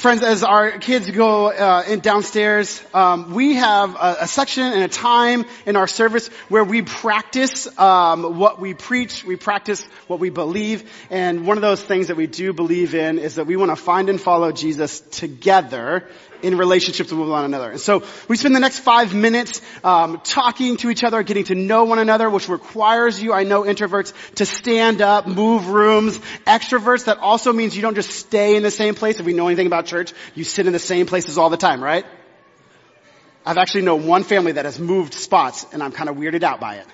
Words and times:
Friends, 0.00 0.22
as 0.22 0.42
our 0.42 0.78
kids 0.78 1.10
go 1.10 1.50
uh, 1.50 1.84
in 1.86 2.00
downstairs, 2.00 2.82
um, 2.94 3.34
we 3.34 3.56
have 3.56 3.96
a, 3.96 4.16
a, 4.20 4.26
section 4.26 4.62
and 4.62 4.82
a 4.82 4.88
time 4.88 5.44
in 5.66 5.76
our 5.76 5.86
service 5.86 6.28
where 6.48 6.64
we 6.64 6.80
practice 6.80 7.68
um, 7.78 8.38
what 8.38 8.58
we 8.58 8.72
preach. 8.72 9.24
We 9.24 9.36
practice 9.36 9.84
what 10.06 10.18
we 10.18 10.30
believe, 10.30 10.90
and 11.10 11.46
one 11.46 11.58
of 11.58 11.60
those 11.60 11.82
things 11.84 12.06
that 12.06 12.16
we 12.16 12.26
do 12.26 12.54
believe 12.54 12.94
in 12.94 13.18
is 13.18 13.34
that 13.34 13.46
we 13.46 13.56
want 13.56 13.72
to 13.72 13.76
find 13.76 14.08
and 14.08 14.18
follow 14.18 14.52
Jesus 14.52 15.00
together 15.00 16.08
in 16.42 16.56
relationships 16.56 17.12
with 17.12 17.28
one 17.28 17.44
another. 17.44 17.70
And 17.70 17.80
so 17.80 18.02
we 18.28 18.36
spend 18.36 18.54
the 18.54 18.60
next 18.60 18.80
five 18.80 19.14
minutes 19.14 19.60
um, 19.84 20.20
talking 20.24 20.76
to 20.78 20.90
each 20.90 21.04
other, 21.04 21.22
getting 21.22 21.44
to 21.44 21.54
know 21.54 21.84
one 21.84 21.98
another, 21.98 22.28
which 22.28 22.48
requires 22.48 23.22
you, 23.22 23.32
I 23.32 23.44
know 23.44 23.62
introverts, 23.62 24.12
to 24.36 24.46
stand 24.46 25.02
up, 25.02 25.26
move 25.26 25.68
rooms. 25.68 26.18
Extroverts, 26.46 27.06
that 27.06 27.18
also 27.18 27.52
means 27.52 27.76
you 27.76 27.82
don't 27.82 27.94
just 27.94 28.10
stay 28.10 28.56
in 28.56 28.62
the 28.62 28.70
same 28.70 28.94
place. 28.94 29.20
If 29.20 29.26
we 29.26 29.32
know 29.32 29.48
anything 29.48 29.66
about 29.66 29.86
church, 29.86 30.12
you 30.34 30.44
sit 30.44 30.66
in 30.66 30.72
the 30.72 30.78
same 30.78 31.06
places 31.06 31.38
all 31.38 31.50
the 31.50 31.56
time, 31.56 31.82
right? 31.82 32.04
I've 33.44 33.58
actually 33.58 33.82
known 33.82 34.06
one 34.06 34.22
family 34.22 34.52
that 34.52 34.64
has 34.64 34.78
moved 34.78 35.14
spots, 35.14 35.66
and 35.72 35.82
I'm 35.82 35.92
kind 35.92 36.10
of 36.10 36.16
weirded 36.16 36.42
out 36.42 36.60
by 36.60 36.76
it. 36.76 36.86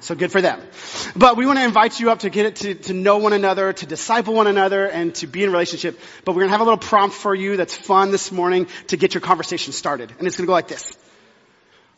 So 0.00 0.14
good 0.14 0.30
for 0.30 0.40
them. 0.40 0.60
But 1.16 1.36
we 1.36 1.44
want 1.44 1.58
to 1.58 1.64
invite 1.64 1.98
you 1.98 2.10
up 2.10 2.20
to 2.20 2.30
get 2.30 2.46
it 2.46 2.56
to, 2.56 2.74
to 2.74 2.92
know 2.92 3.18
one 3.18 3.32
another, 3.32 3.72
to 3.72 3.86
disciple 3.86 4.34
one 4.34 4.46
another, 4.46 4.86
and 4.86 5.14
to 5.16 5.26
be 5.26 5.42
in 5.42 5.50
relationship. 5.50 5.98
But 6.24 6.32
we're 6.32 6.42
going 6.42 6.48
to 6.48 6.52
have 6.52 6.60
a 6.60 6.64
little 6.64 6.78
prompt 6.78 7.16
for 7.16 7.34
you 7.34 7.56
that's 7.56 7.76
fun 7.76 8.12
this 8.12 8.30
morning 8.30 8.68
to 8.88 8.96
get 8.96 9.14
your 9.14 9.20
conversation 9.20 9.72
started. 9.72 10.12
And 10.18 10.26
it's 10.26 10.36
going 10.36 10.44
to 10.44 10.48
go 10.48 10.52
like 10.52 10.68
this. 10.68 10.96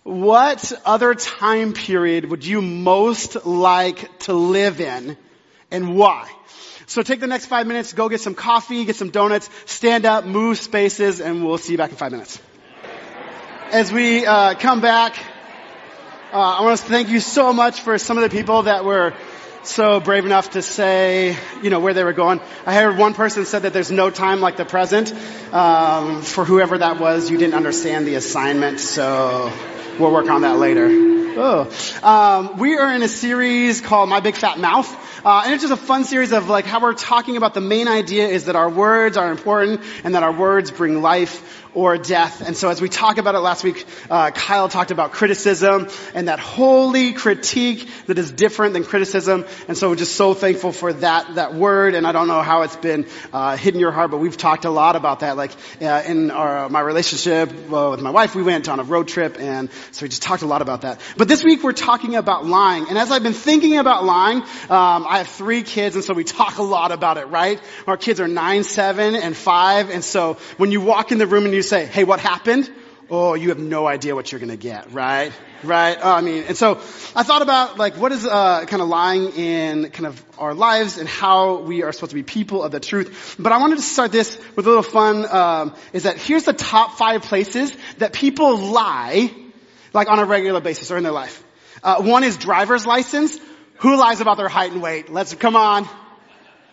What 0.03 0.73
other 0.87 1.15
time 1.15 1.75
period 1.75 2.31
would 2.31 2.45
you 2.45 2.63
most 2.63 3.45
like 3.45 4.19
to 4.21 4.33
live 4.33 4.81
in 4.81 5.19
and 5.71 5.95
why? 5.95 6.31
So 6.87 7.03
take 7.03 7.21
the 7.21 7.27
next 7.27 7.47
five 7.47 7.67
minutes, 7.67 7.93
go 7.93 8.09
get 8.09 8.21
some 8.21 8.35
coffee, 8.35 8.85
get 8.87 8.97
some 8.97 9.11
donuts, 9.11 9.49
stand 9.67 10.07
up, 10.07 10.25
move 10.25 10.59
spaces, 10.59 11.21
and 11.21 11.45
we'll 11.45 11.59
see 11.59 11.73
you 11.73 11.79
back 11.79 11.91
in 11.91 11.97
five 11.97 12.13
minutes. 12.13 12.41
As 13.71 13.93
we 13.93 14.27
uh, 14.27 14.55
come 14.55 14.81
back, 14.81 15.15
uh, 16.33 16.37
I 16.37 16.63
want 16.63 16.79
to 16.79 16.87
thank 16.87 17.09
you 17.09 17.19
so 17.19 17.53
much 17.53 17.81
for 17.81 17.99
some 17.99 18.17
of 18.17 18.23
the 18.23 18.31
people 18.31 18.63
that 18.63 18.85
were 18.85 19.15
so 19.65 19.99
brave 19.99 20.25
enough 20.25 20.51
to 20.51 20.63
say, 20.63 21.37
you 21.61 21.71
know, 21.71 21.81
where 21.81 21.93
they 21.93 22.05
were 22.05 22.13
going. 22.13 22.41
I 22.65 22.75
heard 22.75 22.97
one 22.97 23.15
person 23.15 23.45
said 23.45 23.63
that 23.63 23.73
there's 23.73 23.91
no 23.91 24.11
time 24.11 24.41
like 24.41 24.57
the 24.57 24.65
present. 24.65 25.13
Um, 25.53 26.23
for 26.23 26.45
whoever 26.45 26.79
that 26.79 27.01
was, 27.01 27.31
you 27.31 27.37
didn't 27.37 27.55
understand 27.55 28.07
the 28.07 28.15
assignment, 28.15 28.79
so 28.79 29.53
we'll 29.99 30.13
work 30.13 30.29
on 30.29 30.43
that 30.43 30.59
later. 30.59 30.89
Oh. 31.33 31.71
Um, 32.03 32.59
we 32.59 32.77
are 32.77 32.95
in 32.95 33.03
a 33.03 33.09
series 33.09 33.81
called 33.81 34.09
My 34.09 34.21
Big 34.21 34.37
Fat 34.37 34.59
Mouth. 34.59 34.89
Uh, 35.25 35.43
and 35.45 35.55
it's 35.55 35.63
just 35.63 35.73
a 35.73 35.77
fun 35.77 36.05
series 36.05 36.33
of 36.33 36.49
like 36.49 36.65
how 36.65 36.81
we're 36.81 36.95
talking 36.95 37.37
about 37.37 37.53
the 37.53 37.61
main 37.61 37.89
idea 37.89 38.27
is 38.27 38.47
that 38.47 38.57
our 38.57 38.71
words 38.71 39.17
are 39.17 39.31
important 39.31 39.83
and 40.03 40.15
that 40.15 40.23
our 40.23 40.33
words 40.33 40.71
bring 40.71 41.03
life 41.03 41.61
or 41.75 41.97
death. 41.99 42.47
And 42.47 42.57
so 42.57 42.69
as 42.69 42.81
we 42.81 42.89
talked 42.89 43.19
about 43.19 43.35
it 43.35 43.41
last 43.41 43.63
week, 43.63 43.87
uh, 44.11 44.31
Kyle 44.31 44.69
talked 44.69 44.91
about 44.91 45.13
criticism 45.13 45.89
and 46.15 46.29
that 46.29 46.41
holy 46.41 47.13
critique 47.13 47.89
that 48.07 48.19
is 48.19 48.33
different 48.33 48.73
than 48.73 48.85
criticism. 48.85 49.45
And 49.69 49.77
so 49.77 49.91
we're 49.91 49.97
just 49.97 50.17
so 50.17 50.35
thankful 50.35 50.73
for 50.73 50.93
that, 50.95 51.37
that 51.37 51.55
word. 51.55 51.95
And 51.95 52.07
I 52.07 52.13
don't 52.13 52.27
know 52.27 52.43
how 52.43 52.63
it's 52.63 52.77
been, 52.77 53.07
uh, 53.33 53.57
hidden 53.57 53.79
your 53.79 53.93
heart, 53.93 54.11
but 54.11 54.19
we've 54.19 54.37
talked 54.37 54.65
a 54.65 54.71
lot 54.71 54.97
about 54.97 55.21
that. 55.21 55.37
Like, 55.37 55.53
uh, 55.81 56.03
in 56.07 56.31
our, 56.31 56.69
my 56.69 56.81
relationship 56.81 57.53
with 57.53 58.01
my 58.01 58.11
wife, 58.11 58.35
we 58.35 58.43
went 58.43 58.69
on 58.69 58.81
a 58.81 58.85
road 58.85 59.09
trip 59.09 59.39
and 59.39 59.71
so 59.93 60.05
we 60.05 60.09
just 60.09 60.23
talked 60.23 60.43
a 60.43 60.47
lot 60.47 60.63
about 60.63 60.83
that. 60.83 61.01
But 61.17 61.29
this 61.29 61.45
week 61.45 61.63
we're 61.63 61.73
talking 61.73 62.17
about 62.17 62.47
lying. 62.47 62.89
And 62.89 62.99
as 62.99 63.11
I've 63.11 63.23
been 63.23 63.33
thinking 63.33 63.79
about 63.79 64.05
lying, 64.05 64.39
um, 64.39 65.07
I 65.09 65.19
have 65.19 65.29
three 65.29 65.63
kids 65.63 65.97
and 65.97 66.05
so 66.05 66.15
we 66.15 66.25
talk 66.25 66.59
a 66.59 66.63
lot 66.63 66.93
about 66.93 67.17
it, 67.17 67.27
right? 67.27 67.61
Our 67.87 67.97
kids 67.97 68.21
are 68.21 68.29
nine, 68.29 68.65
seven, 68.65 69.15
and 69.15 69.37
five. 69.37 69.91
And 69.91 70.05
so 70.05 70.35
when 70.57 70.73
you 70.73 70.81
walk 70.81 71.13
in 71.13 71.19
the 71.19 71.27
room 71.27 71.45
and 71.45 71.55
you 71.55 71.63
say, 71.63 71.87
hey, 71.87 72.05
what 72.05 72.21
happened? 72.21 72.71
Oh, 73.13 73.35
you 73.35 73.49
have 73.49 73.59
no 73.59 73.89
idea 73.89 74.15
what 74.15 74.31
you're 74.31 74.39
gonna 74.39 74.57
get, 74.57 74.93
right? 74.93 75.33
Right? 75.65 75.99
Oh, 76.01 76.13
I 76.13 76.21
mean, 76.21 76.45
and 76.45 76.57
so 76.57 76.77
I 77.17 77.25
thought 77.25 77.43
about 77.43 77.77
like 77.77 77.97
what 77.97 78.13
is 78.13 78.25
uh, 78.25 78.65
kind 78.67 78.81
of 78.81 78.89
lying 78.89 79.33
in 79.33 79.91
kind 79.91 80.07
of 80.07 80.25
our 80.39 80.55
lives 80.55 80.97
and 80.97 81.09
how 81.09 81.59
we 81.59 81.83
are 81.83 81.91
supposed 81.91 82.11
to 82.11 82.15
be 82.15 82.23
people 82.23 82.63
of 82.63 82.71
the 82.71 82.79
truth. 82.79 83.35
But 83.37 83.51
I 83.51 83.59
wanted 83.59 83.77
to 83.77 83.83
start 83.83 84.13
this 84.13 84.39
with 84.55 84.65
a 84.67 84.69
little 84.69 84.85
fun. 84.85 85.27
Um, 85.29 85.75
is 85.93 86.05
that 86.05 86.19
here's 86.19 86.45
the 86.45 86.53
top 86.53 86.99
five 86.99 87.23
places 87.23 87.77
that 87.99 88.13
people 88.13 88.57
lie, 88.57 89.35
like 89.93 90.09
on 90.09 90.19
a 90.19 90.25
regular 90.25 90.61
basis 90.61 90.91
or 90.91 90.97
in 90.97 91.03
their 91.03 91.13
life. 91.13 91.43
Uh, 91.83 92.03
one 92.03 92.25
is 92.25 92.37
driver's 92.37 92.87
license. 92.87 93.39
Who 93.77 93.97
lies 93.97 94.21
about 94.21 94.37
their 94.37 94.49
height 94.49 94.73
and 94.73 94.83
weight? 94.83 95.11
Let's 95.11 95.35
come 95.35 95.57
on. 95.57 95.89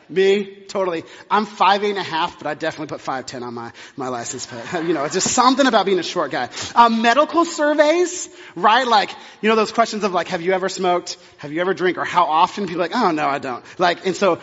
Me, 0.09 0.45
totally. 0.69 1.03
I'm 1.29 1.45
five 1.45 1.83
eight 1.83 1.89
and 1.89 1.97
a 1.97 2.03
half, 2.03 2.37
but 2.37 2.47
I 2.47 2.53
definitely 2.53 2.87
put 2.87 3.01
five 3.01 3.25
ten 3.25 3.43
on 3.43 3.53
my 3.53 3.73
my 3.97 4.07
license 4.07 4.45
plate. 4.45 4.63
You 4.87 4.93
know, 4.93 5.03
it's 5.03 5.13
just 5.13 5.31
something 5.31 5.67
about 5.67 5.85
being 5.85 5.99
a 5.99 6.03
short 6.03 6.31
guy. 6.31 6.49
Um, 6.75 7.01
medical 7.01 7.43
surveys, 7.43 8.29
right? 8.55 8.87
Like, 8.87 9.11
you 9.41 9.49
know, 9.49 9.57
those 9.57 9.73
questions 9.73 10.05
of 10.05 10.13
like, 10.13 10.29
have 10.29 10.41
you 10.41 10.53
ever 10.53 10.69
smoked? 10.69 11.17
Have 11.39 11.51
you 11.51 11.59
ever 11.59 11.73
drink? 11.73 11.97
Or 11.97 12.05
how 12.05 12.25
often? 12.25 12.67
People 12.67 12.79
like, 12.79 12.95
oh 12.95 13.11
no, 13.11 13.27
I 13.27 13.39
don't. 13.39 13.65
Like, 13.79 14.05
and 14.05 14.15
so 14.15 14.39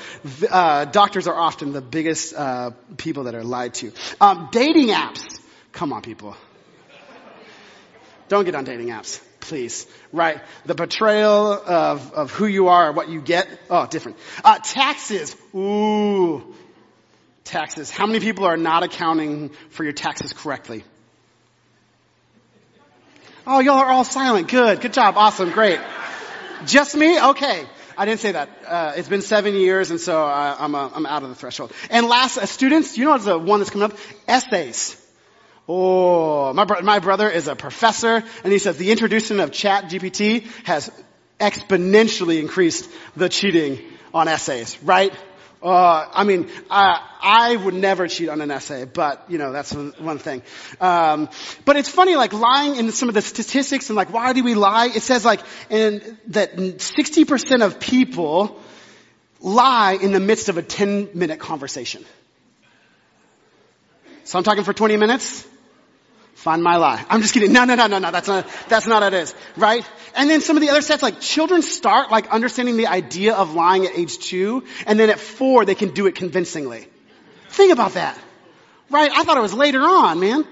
uh, 0.50 0.84
doctors 0.84 1.26
are 1.26 1.36
often 1.36 1.72
the 1.72 1.80
biggest 1.80 2.34
uh, 2.34 2.72
people 2.98 3.24
that 3.24 3.34
are 3.34 3.44
lied 3.44 3.72
to. 3.74 3.92
Um, 4.20 4.50
dating 4.52 4.88
apps. 4.88 5.40
Come 5.72 5.94
on, 5.94 6.02
people. 6.02 6.36
Don't 8.28 8.44
get 8.44 8.54
on 8.54 8.64
dating 8.64 8.88
apps 8.88 9.20
please. 9.44 9.86
Right? 10.12 10.40
The 10.66 10.74
betrayal 10.74 11.52
of, 11.52 12.12
of 12.12 12.30
who 12.32 12.46
you 12.46 12.68
are, 12.68 12.92
what 12.92 13.08
you 13.08 13.20
get. 13.20 13.48
Oh, 13.70 13.86
different. 13.86 14.18
Uh, 14.44 14.58
taxes. 14.62 15.36
Ooh. 15.54 16.54
Taxes. 17.44 17.90
How 17.90 18.06
many 18.06 18.20
people 18.20 18.44
are 18.46 18.56
not 18.56 18.82
accounting 18.82 19.50
for 19.70 19.84
your 19.84 19.92
taxes 19.92 20.32
correctly? 20.32 20.84
Oh, 23.46 23.60
y'all 23.60 23.78
are 23.78 23.90
all 23.90 24.04
silent. 24.04 24.48
Good. 24.48 24.80
Good 24.80 24.94
job. 24.94 25.16
Awesome. 25.16 25.50
Great. 25.50 25.78
Just 26.64 26.96
me? 26.96 27.20
Okay. 27.20 27.66
I 27.96 28.06
didn't 28.06 28.20
say 28.20 28.32
that. 28.32 28.48
Uh, 28.66 28.92
it's 28.96 29.08
been 29.08 29.22
seven 29.22 29.54
years, 29.54 29.90
and 29.90 30.00
so 30.00 30.24
uh, 30.24 30.56
I'm, 30.58 30.74
uh, 30.74 30.90
I'm 30.94 31.06
out 31.06 31.22
of 31.22 31.28
the 31.28 31.34
threshold. 31.34 31.72
And 31.90 32.06
last, 32.06 32.38
uh, 32.38 32.46
students, 32.46 32.96
you 32.96 33.04
know 33.04 33.10
what's 33.10 33.26
the 33.26 33.38
one 33.38 33.60
that's 33.60 33.70
coming 33.70 33.90
up? 33.90 33.96
Essays. 34.26 35.00
Oh, 35.66 36.52
my, 36.52 36.64
bro- 36.64 36.82
my 36.82 36.98
brother 36.98 37.28
is 37.28 37.48
a 37.48 37.56
professor 37.56 38.22
and 38.42 38.52
he 38.52 38.58
says 38.58 38.76
the 38.76 38.90
introduction 38.90 39.40
of 39.40 39.50
ChatGPT 39.50 40.46
has 40.64 40.90
exponentially 41.40 42.38
increased 42.38 42.90
the 43.16 43.28
cheating 43.28 43.80
on 44.12 44.28
essays, 44.28 44.80
right? 44.82 45.12
Uh, 45.62 46.06
I 46.12 46.24
mean, 46.24 46.50
I, 46.70 47.00
I 47.22 47.56
would 47.56 47.72
never 47.72 48.06
cheat 48.06 48.28
on 48.28 48.42
an 48.42 48.50
essay, 48.50 48.84
but 48.84 49.24
you 49.30 49.38
know 49.38 49.50
that's 49.50 49.72
one 49.72 50.18
thing. 50.18 50.42
Um, 50.78 51.30
but 51.64 51.76
it's 51.76 51.88
funny, 51.88 52.16
like 52.16 52.34
lying 52.34 52.76
in 52.76 52.92
some 52.92 53.08
of 53.08 53.14
the 53.14 53.22
statistics 53.22 53.88
and 53.88 53.96
like 53.96 54.12
why 54.12 54.34
do 54.34 54.44
we 54.44 54.54
lie? 54.54 54.90
It 54.94 55.02
says 55.02 55.24
like 55.24 55.40
that 55.70 56.56
60% 56.56 57.64
of 57.64 57.80
people 57.80 58.60
lie 59.40 59.98
in 60.00 60.12
the 60.12 60.20
midst 60.20 60.50
of 60.50 60.58
a 60.58 60.62
10 60.62 61.10
minute 61.14 61.38
conversation. 61.38 62.04
So 64.24 64.36
I'm 64.36 64.44
talking 64.44 64.64
for 64.64 64.74
20 64.74 64.98
minutes. 64.98 65.46
Find 66.34 66.62
my 66.62 66.76
lie. 66.76 67.04
I'm 67.08 67.22
just 67.22 67.32
kidding. 67.32 67.52
No, 67.52 67.64
no, 67.64 67.74
no, 67.74 67.86
no, 67.86 67.98
no. 67.98 68.10
That's 68.10 68.28
not, 68.28 68.46
that's 68.68 68.86
not 68.86 69.02
what 69.02 69.14
it 69.14 69.22
is. 69.22 69.34
Right? 69.56 69.88
And 70.16 70.28
then 70.28 70.40
some 70.40 70.56
of 70.56 70.62
the 70.62 70.70
other 70.70 70.82
sets, 70.82 71.02
like 71.02 71.20
children 71.20 71.62
start 71.62 72.10
like 72.10 72.28
understanding 72.28 72.76
the 72.76 72.88
idea 72.88 73.34
of 73.34 73.54
lying 73.54 73.86
at 73.86 73.96
age 73.96 74.18
two, 74.18 74.64
and 74.86 74.98
then 74.98 75.10
at 75.10 75.20
four 75.20 75.64
they 75.64 75.74
can 75.74 75.90
do 75.90 76.06
it 76.06 76.16
convincingly. 76.16 76.88
Think 77.50 77.72
about 77.72 77.92
that. 77.94 78.18
Right? 78.90 79.10
I 79.12 79.22
thought 79.22 79.36
it 79.36 79.42
was 79.42 79.54
later 79.54 79.80
on, 79.80 80.20
man. 80.20 80.44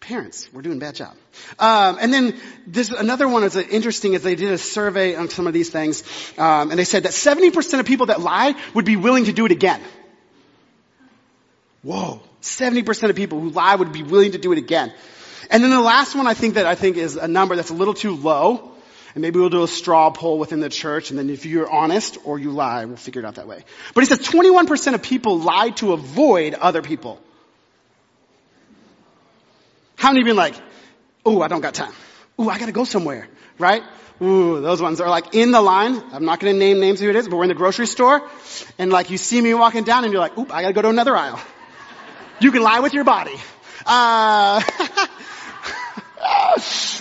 Parents, 0.00 0.48
we're 0.52 0.62
doing 0.62 0.78
a 0.78 0.80
bad 0.80 0.94
job. 0.94 1.14
Um, 1.58 1.98
and 2.00 2.12
then 2.12 2.40
this 2.66 2.90
another 2.90 3.28
one 3.28 3.44
is 3.44 3.56
interesting 3.56 4.14
is 4.14 4.22
they 4.22 4.36
did 4.36 4.52
a 4.52 4.58
survey 4.58 5.16
on 5.16 5.28
some 5.28 5.46
of 5.46 5.52
these 5.52 5.70
things, 5.70 6.02
um, 6.38 6.70
and 6.70 6.78
they 6.78 6.84
said 6.84 7.02
that 7.02 7.12
70% 7.12 7.80
of 7.80 7.84
people 7.84 8.06
that 8.06 8.20
lie 8.20 8.54
would 8.74 8.84
be 8.84 8.96
willing 8.96 9.26
to 9.26 9.32
do 9.32 9.44
it 9.44 9.52
again. 9.52 9.82
Whoa. 11.82 12.22
70% 12.42 13.10
of 13.10 13.16
people 13.16 13.40
who 13.40 13.50
lie 13.50 13.74
would 13.74 13.92
be 13.92 14.02
willing 14.02 14.32
to 14.32 14.38
do 14.38 14.52
it 14.52 14.58
again. 14.58 14.92
And 15.50 15.62
then 15.62 15.70
the 15.70 15.80
last 15.80 16.14
one 16.14 16.26
I 16.26 16.34
think 16.34 16.54
that 16.54 16.66
I 16.66 16.74
think 16.74 16.96
is 16.96 17.16
a 17.16 17.28
number 17.28 17.56
that's 17.56 17.70
a 17.70 17.74
little 17.74 17.94
too 17.94 18.14
low. 18.14 18.72
And 19.14 19.22
maybe 19.22 19.40
we'll 19.40 19.48
do 19.48 19.62
a 19.62 19.68
straw 19.68 20.10
poll 20.10 20.38
within 20.38 20.60
the 20.60 20.68
church 20.68 21.10
and 21.10 21.18
then 21.18 21.30
if 21.30 21.46
you're 21.46 21.68
honest 21.68 22.18
or 22.24 22.38
you 22.38 22.50
lie, 22.50 22.84
we'll 22.84 22.96
figure 22.96 23.22
it 23.22 23.24
out 23.24 23.36
that 23.36 23.48
way. 23.48 23.64
But 23.94 24.02
he 24.02 24.06
says 24.06 24.20
21% 24.20 24.94
of 24.94 25.02
people 25.02 25.38
lie 25.40 25.70
to 25.76 25.92
avoid 25.92 26.54
other 26.54 26.82
people. 26.82 27.20
How 29.96 30.10
many 30.10 30.20
you 30.20 30.24
been 30.26 30.36
like, 30.36 30.54
oh, 31.24 31.42
I 31.42 31.48
don't 31.48 31.60
got 31.60 31.74
time. 31.74 31.92
Ooh, 32.40 32.48
I 32.48 32.58
gotta 32.58 32.72
go 32.72 32.84
somewhere, 32.84 33.26
right? 33.58 33.82
Ooh, 34.22 34.60
those 34.60 34.80
ones 34.80 35.00
are 35.00 35.08
like 35.08 35.34
in 35.34 35.50
the 35.50 35.60
line. 35.60 36.00
I'm 36.12 36.24
not 36.24 36.38
gonna 36.38 36.52
name 36.52 36.78
names 36.78 37.00
who 37.00 37.08
it 37.08 37.16
is, 37.16 37.26
but 37.26 37.36
we're 37.36 37.44
in 37.44 37.48
the 37.48 37.54
grocery 37.54 37.86
store 37.86 38.28
and 38.78 38.92
like 38.92 39.10
you 39.10 39.18
see 39.18 39.40
me 39.40 39.54
walking 39.54 39.84
down 39.84 40.04
and 40.04 40.12
you're 40.12 40.20
like, 40.20 40.36
oop, 40.38 40.54
I 40.54 40.62
gotta 40.62 40.74
go 40.74 40.82
to 40.82 40.88
another 40.90 41.16
aisle. 41.16 41.40
You 42.40 42.52
can 42.52 42.62
lie 42.62 42.80
with 42.80 42.94
your 42.94 43.04
body. 43.04 43.34
Uh, 43.84 44.62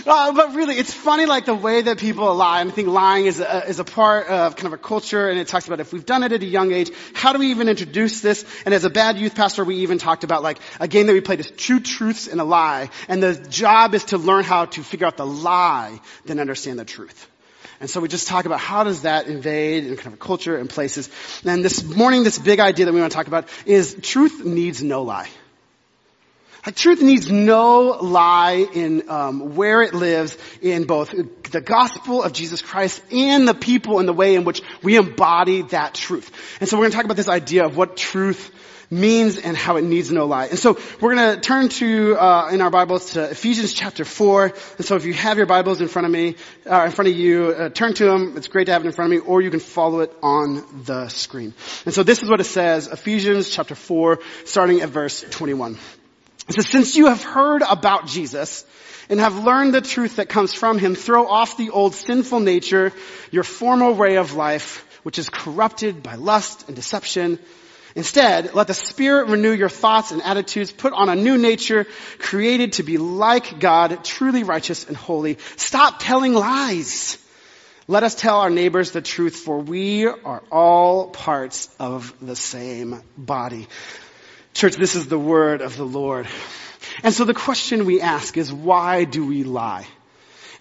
Uh, 0.07 0.31
but 0.31 0.53
really, 0.53 0.75
it's 0.77 0.93
funny 0.93 1.25
like 1.25 1.45
the 1.45 1.53
way 1.53 1.81
that 1.81 1.97
people 1.97 2.33
lie. 2.33 2.61
I 2.61 2.69
think 2.69 2.87
lying 2.87 3.25
is 3.25 3.41
a, 3.41 3.67
is 3.67 3.79
a 3.79 3.83
part 3.83 4.27
of 4.27 4.55
kind 4.55 4.67
of 4.67 4.73
a 4.73 4.77
culture 4.77 5.29
and 5.29 5.37
it 5.37 5.47
talks 5.47 5.67
about 5.67 5.81
if 5.81 5.91
we've 5.91 6.05
done 6.05 6.23
it 6.23 6.31
at 6.31 6.41
a 6.41 6.45
young 6.45 6.71
age, 6.71 6.91
how 7.13 7.33
do 7.33 7.39
we 7.39 7.47
even 7.51 7.67
introduce 7.67 8.21
this? 8.21 8.45
And 8.65 8.73
as 8.73 8.85
a 8.85 8.89
bad 8.89 9.17
youth 9.17 9.35
pastor, 9.35 9.65
we 9.65 9.77
even 9.77 9.97
talked 9.97 10.23
about 10.23 10.43
like 10.43 10.59
a 10.79 10.87
game 10.87 11.07
that 11.07 11.13
we 11.13 11.21
played 11.21 11.41
is 11.41 11.51
two 11.51 11.79
truths 11.81 12.27
and 12.27 12.39
a 12.39 12.45
lie. 12.45 12.89
And 13.09 13.21
the 13.21 13.35
job 13.35 13.95
is 13.95 14.05
to 14.05 14.17
learn 14.17 14.45
how 14.45 14.65
to 14.65 14.83
figure 14.83 15.07
out 15.07 15.17
the 15.17 15.25
lie, 15.25 15.99
then 16.25 16.39
understand 16.39 16.79
the 16.79 16.85
truth. 16.85 17.27
And 17.79 17.89
so 17.89 18.01
we 18.01 18.07
just 18.07 18.27
talk 18.27 18.45
about 18.45 18.59
how 18.59 18.83
does 18.83 19.03
that 19.03 19.27
invade 19.27 19.85
in 19.85 19.95
kind 19.97 20.13
of 20.13 20.19
culture 20.19 20.57
and 20.57 20.69
places. 20.69 21.09
And 21.45 21.63
this 21.63 21.83
morning, 21.83 22.23
this 22.23 22.39
big 22.39 22.59
idea 22.59 22.85
that 22.85 22.93
we 22.93 22.99
want 22.99 23.11
to 23.11 23.15
talk 23.15 23.27
about 23.27 23.47
is 23.65 23.95
truth 24.01 24.43
needs 24.43 24.83
no 24.83 25.03
lie. 25.03 25.29
Like 26.65 26.75
truth 26.75 27.01
needs 27.01 27.31
no 27.31 27.97
lie 28.01 28.67
in 28.73 29.09
um, 29.09 29.55
where 29.55 29.83
it 29.83 29.93
lives 29.93 30.37
in 30.61 30.83
both 30.83 31.13
the 31.51 31.61
gospel 31.61 32.23
of 32.23 32.33
Jesus 32.33 32.61
Christ 32.61 33.01
and 33.09 33.47
the 33.47 33.53
people 33.53 33.99
and 33.99 34.07
the 34.07 34.13
way 34.13 34.35
in 34.35 34.43
which 34.43 34.61
we 34.83 34.97
embody 34.97 35.61
that 35.61 35.93
truth. 35.93 36.29
And 36.59 36.67
so 36.67 36.75
we're 36.75 36.81
going 36.81 36.91
to 36.91 36.95
talk 36.97 37.05
about 37.05 37.15
this 37.15 37.29
idea 37.29 37.65
of 37.65 37.77
what 37.77 37.95
truth 37.95 38.51
means 38.89 39.37
and 39.37 39.57
how 39.57 39.77
it 39.77 39.83
needs 39.83 40.11
no 40.11 40.25
lie. 40.25 40.45
And 40.45 40.57
so 40.57 40.77
we're 41.01 41.15
going 41.15 41.35
to 41.35 41.41
turn 41.41 41.69
to 41.69 42.15
uh, 42.15 42.49
in 42.53 42.61
our 42.61 42.69
Bibles 42.69 43.13
to 43.13 43.23
Ephesians 43.29 43.73
chapter 43.73 44.05
four. 44.05 44.53
And 44.77 44.85
so 44.85 44.95
if 44.95 45.05
you 45.05 45.13
have 45.13 45.37
your 45.37 45.45
Bibles 45.45 45.81
in 45.81 45.87
front 45.87 46.05
of 46.05 46.11
me, 46.11 46.35
uh, 46.65 46.85
in 46.85 46.91
front 46.91 47.09
of 47.09 47.15
you, 47.15 47.49
uh, 47.49 47.69
turn 47.69 47.93
to 47.95 48.05
them. 48.05 48.33
It's 48.37 48.47
great 48.47 48.65
to 48.65 48.71
have 48.71 48.83
it 48.83 48.87
in 48.87 48.93
front 48.93 49.13
of 49.13 49.19
me, 49.19 49.27
or 49.27 49.41
you 49.41 49.51
can 49.51 49.59
follow 49.59 49.99
it 49.99 50.13
on 50.23 50.63
the 50.85 51.09
screen. 51.09 51.53
And 51.85 51.93
so 51.93 52.03
this 52.03 52.23
is 52.23 52.29
what 52.29 52.39
it 52.39 52.45
says: 52.45 52.87
Ephesians 52.87 53.49
chapter 53.49 53.75
four, 53.75 54.19
starting 54.45 54.81
at 54.81 54.89
verse 54.89 55.25
twenty-one. 55.31 55.77
It 56.47 56.53
says, 56.53 56.69
since 56.69 56.95
you 56.95 57.07
have 57.07 57.23
heard 57.23 57.61
about 57.61 58.07
Jesus 58.07 58.65
and 59.09 59.19
have 59.19 59.43
learned 59.43 59.73
the 59.73 59.81
truth 59.81 60.15
that 60.15 60.29
comes 60.29 60.53
from 60.53 60.79
him, 60.79 60.95
throw 60.95 61.27
off 61.27 61.57
the 61.57 61.71
old 61.71 61.93
sinful 61.93 62.39
nature, 62.39 62.93
your 63.31 63.43
former 63.43 63.91
way 63.91 64.15
of 64.15 64.33
life, 64.33 64.85
which 65.03 65.19
is 65.19 65.29
corrupted 65.29 66.01
by 66.01 66.15
lust 66.15 66.67
and 66.67 66.75
deception. 66.75 67.37
Instead, 67.97 68.53
let 68.53 68.67
the 68.67 68.75
Spirit 68.75 69.27
renew 69.27 69.51
your 69.51 69.69
thoughts 69.69 70.11
and 70.11 70.21
attitudes, 70.21 70.71
put 70.71 70.93
on 70.93 71.09
a 71.09 71.15
new 71.15 71.35
nature, 71.35 71.87
created 72.19 72.73
to 72.73 72.83
be 72.83 72.99
like 72.99 73.59
God, 73.59 74.03
truly 74.03 74.43
righteous 74.43 74.85
and 74.87 74.95
holy. 74.95 75.39
Stop 75.55 75.95
telling 75.97 76.35
lies. 76.35 77.17
Let 77.87 78.03
us 78.03 78.13
tell 78.13 78.41
our 78.41 78.51
neighbors 78.51 78.91
the 78.91 79.01
truth, 79.01 79.37
for 79.37 79.57
we 79.57 80.05
are 80.05 80.43
all 80.51 81.07
parts 81.09 81.73
of 81.79 82.13
the 82.21 82.35
same 82.35 83.01
body. 83.17 83.67
Church, 84.53 84.75
this 84.75 84.93
is 84.93 85.07
the 85.07 85.17
word 85.17 85.61
of 85.61 85.75
the 85.75 85.85
Lord. 85.85 86.27
And 87.01 87.15
so 87.15 87.25
the 87.25 87.33
question 87.33 87.85
we 87.85 87.99
ask 87.99 88.37
is, 88.37 88.53
why 88.53 89.05
do 89.05 89.25
we 89.25 89.43
lie? 89.43 89.87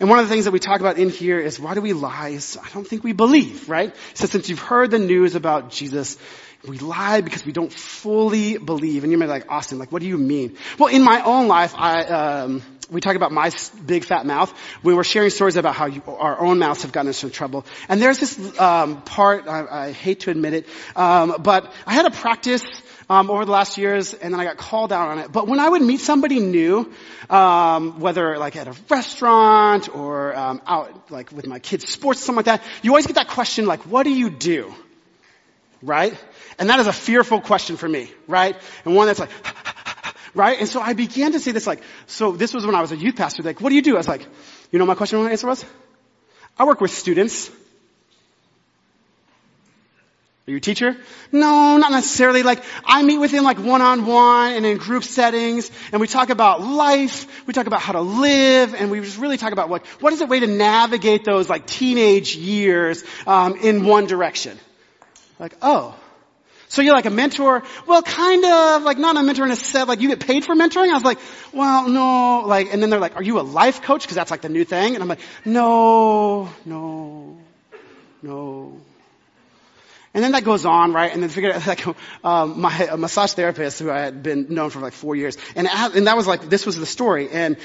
And 0.01 0.09
one 0.09 0.21
of 0.21 0.27
the 0.27 0.33
things 0.33 0.47
that 0.47 0.53
we 0.53 0.59
talk 0.59 0.81
about 0.81 0.97
in 0.97 1.11
here 1.11 1.39
is 1.39 1.61
why 1.61 1.75
do 1.75 1.83
we 1.83 1.93
lie? 1.93 2.39
I 2.63 2.69
don't 2.73 2.87
think 2.87 3.05
we 3.05 3.13
believe, 3.13 3.69
right? 3.69 3.95
So 4.15 4.27
since 4.27 4.49
you've 4.49 4.59
heard 4.59 4.91
the 4.91 4.99
news 4.99 5.35
about 5.35 5.71
Jesus, 5.71 6.17
we 6.69 6.79
lie 6.79 7.21
because 7.21 7.45
we 7.45 7.53
don't 7.53 7.73
fully 7.73 8.59
believe. 8.59 9.05
And 9.05 9.13
you 9.13 9.19
may 9.19 9.27
be 9.27 9.31
like, 9.31 9.51
Austin, 9.51 9.79
like, 9.79 9.93
what 9.93 10.03
do 10.03 10.09
you 10.09 10.19
mean? 10.19 10.57
Well, 10.79 10.89
in 10.89 11.03
my 11.03 11.23
own 11.23 11.49
life, 11.49 11.75
I, 11.77 12.05
um, 12.05 12.63
we 12.91 13.01
talk 13.01 13.17
about 13.17 13.33
my 13.33 13.51
big 13.85 14.05
fat 14.05 14.27
mouth. 14.27 14.53
We 14.83 14.95
were 14.95 15.05
sharing 15.05 15.31
stories 15.31 15.57
about 15.57 15.75
how 15.75 15.87
you, 15.87 16.03
our 16.07 16.41
own 16.41 16.59
mouths 16.59 16.83
have 16.83 16.93
gotten 16.93 17.09
us 17.09 17.23
into 17.23 17.35
trouble. 17.35 17.67
And 17.89 18.01
there's 18.01 18.21
this 18.21 18.61
um, 18.61 19.03
part, 19.03 19.49
I, 19.49 19.89
I, 19.89 19.93
hate 19.93 20.21
to 20.21 20.31
admit 20.31 20.55
it, 20.55 20.67
um, 20.95 21.37
but 21.43 21.73
I 21.87 21.95
had 21.95 22.07
a 22.07 22.11
practice 22.11 22.65
um, 23.09 23.31
over 23.31 23.45
the 23.45 23.53
last 23.53 23.79
years, 23.79 24.15
and 24.15 24.33
then 24.33 24.41
I 24.41 24.45
got 24.45 24.57
called 24.57 24.93
out 24.93 25.09
on 25.09 25.19
it. 25.19 25.33
But 25.33 25.47
when 25.47 25.61
I 25.61 25.69
would 25.69 25.83
meet 25.83 26.01
somebody 26.01 26.41
new, 26.41 26.93
um, 27.31 28.01
whether 28.01 28.37
like 28.39 28.57
at 28.57 28.69
a 28.69 28.75
restaurant 28.89 29.95
or 29.95 30.37
um, 30.37 30.63
out 30.67 31.11
like 31.11 31.31
with 31.33 31.47
my 31.47 31.59
kids' 31.59 31.89
sports, 31.89 32.21
something 32.21 32.37
like 32.37 32.47
that, 32.47 32.63
you 32.83 32.91
always 32.91 33.07
get 33.07 33.15
that 33.17 33.29
question 33.29 33.67
like, 33.67 33.81
"What 33.83 34.03
do 34.05 34.11
you 34.11 34.31
do?" 34.31 34.75
Right? 35.83 36.17
And 36.59 36.71
that 36.71 36.81
is 36.81 36.87
a 36.87 36.93
fearful 36.93 37.41
question 37.41 37.77
for 37.77 37.89
me, 37.89 38.11
right? 38.27 38.57
And 38.85 38.97
one 38.97 39.07
that's 39.07 39.21
like, 39.21 39.31
right? 40.35 40.59
And 40.59 40.69
so 40.69 40.81
I 40.81 40.95
began 40.95 41.33
to 41.33 41.41
say 41.41 41.53
this 41.53 41.67
like, 41.67 41.83
so 42.07 42.33
this 42.33 42.55
was 42.55 42.65
when 42.65 42.75
I 42.75 42.81
was 42.81 42.93
a 42.93 42.97
youth 42.97 43.17
pastor. 43.17 43.43
Like, 43.43 43.61
what 43.61 43.71
do 43.71 43.77
you 43.77 43.83
do? 43.83 43.95
I 43.95 43.99
was 43.99 44.09
like, 44.09 44.27
you 44.71 44.79
know, 44.79 44.87
my 44.87 44.95
question, 44.95 45.23
my 45.23 45.31
answer 45.31 45.47
was, 45.47 45.65
I 46.59 46.65
work 46.65 46.81
with 46.81 46.91
students. 46.91 47.51
Are 50.47 50.53
you 50.53 50.59
a 50.59 50.61
teacher? 50.61 50.97
No, 51.33 51.77
not 51.77 51.91
necessarily. 51.91 52.45
Like, 52.45 52.63
I 52.85 53.03
meet 53.03 53.19
with 53.19 53.33
them 53.33 53.43
like 53.43 53.59
one-on-one 53.59 54.53
and 54.53 54.65
in 54.65 54.77
group 54.79 55.03
settings, 55.03 55.73
and 55.91 56.01
we 56.01 56.07
talk 56.07 56.31
about 56.31 56.63
life, 56.63 57.47
we 57.49 57.53
talk 57.53 57.67
about 57.67 57.81
how 57.81 57.95
to 57.95 58.01
live, 58.01 58.73
and 58.73 58.93
we 58.93 59.01
just 59.01 59.19
really 59.19 59.39
talk 59.39 59.53
about 59.53 59.69
what, 59.69 59.85
what 60.01 60.13
is 60.13 60.21
a 60.21 60.27
way 60.27 60.39
to 60.39 60.47
navigate 60.47 61.25
those 61.25 61.51
like 61.51 61.67
teenage 61.67 62.37
years, 62.37 63.03
um, 63.27 63.57
in 63.57 63.85
one 63.85 64.07
direction. 64.07 64.57
Like, 65.39 65.57
oh. 65.63 65.95
So 66.69 66.83
you're 66.83 66.95
like 66.95 67.07
a 67.07 67.11
mentor? 67.11 67.63
Well, 67.87 68.03
kind 68.03 68.45
of, 68.45 68.83
like 68.83 68.99
not 68.99 69.17
a 69.17 69.23
mentor 69.23 69.45
in 69.45 69.53
a 69.53 69.57
set, 69.57 69.87
like 69.87 70.01
you 70.01 70.09
get 70.09 70.21
paid 70.21 70.45
for 70.45 70.55
mentoring? 70.55 70.91
I 70.91 70.95
was 70.95 71.05
like, 71.05 71.19
well, 71.53 71.89
no, 71.89 72.47
like, 72.47 72.73
and 72.73 72.83
then 72.83 72.91
they're 72.91 73.01
like, 73.01 73.17
are 73.17 73.23
you 73.23 73.39
a 73.39 73.43
life 73.43 73.83
coach? 73.83 74.07
Cause 74.07 74.17
that's 74.17 74.31
like 74.31 74.41
the 74.41 74.49
new 74.49 74.65
thing. 74.65 74.95
And 74.95 75.03
I'm 75.03 75.09
like, 75.09 75.21
no, 75.45 76.51
no, 76.65 77.39
no. 78.23 78.81
And 80.17 80.25
then 80.25 80.33
that 80.33 80.45
goes 80.45 80.65
on, 80.65 80.95
right? 80.95 81.13
And 81.13 81.23
then 81.23 81.29
figure 81.29 81.53
out, 81.53 81.67
like, 81.67 81.87
um, 82.25 82.61
my 82.61 82.97
massage 82.97 83.35
therapist 83.35 83.79
who 83.79 83.91
I 83.91 84.01
had 84.01 84.23
been 84.23 84.47
known 84.49 84.71
for 84.71 84.81
like 84.81 84.95
four 84.95 85.15
years, 85.15 85.37
and 85.55 85.69
and 85.69 86.07
that 86.07 86.17
was 86.17 86.27
like 86.27 86.49
this 86.49 86.65
was 86.65 86.75
the 86.77 86.87
story, 86.87 87.29
and 87.29 87.59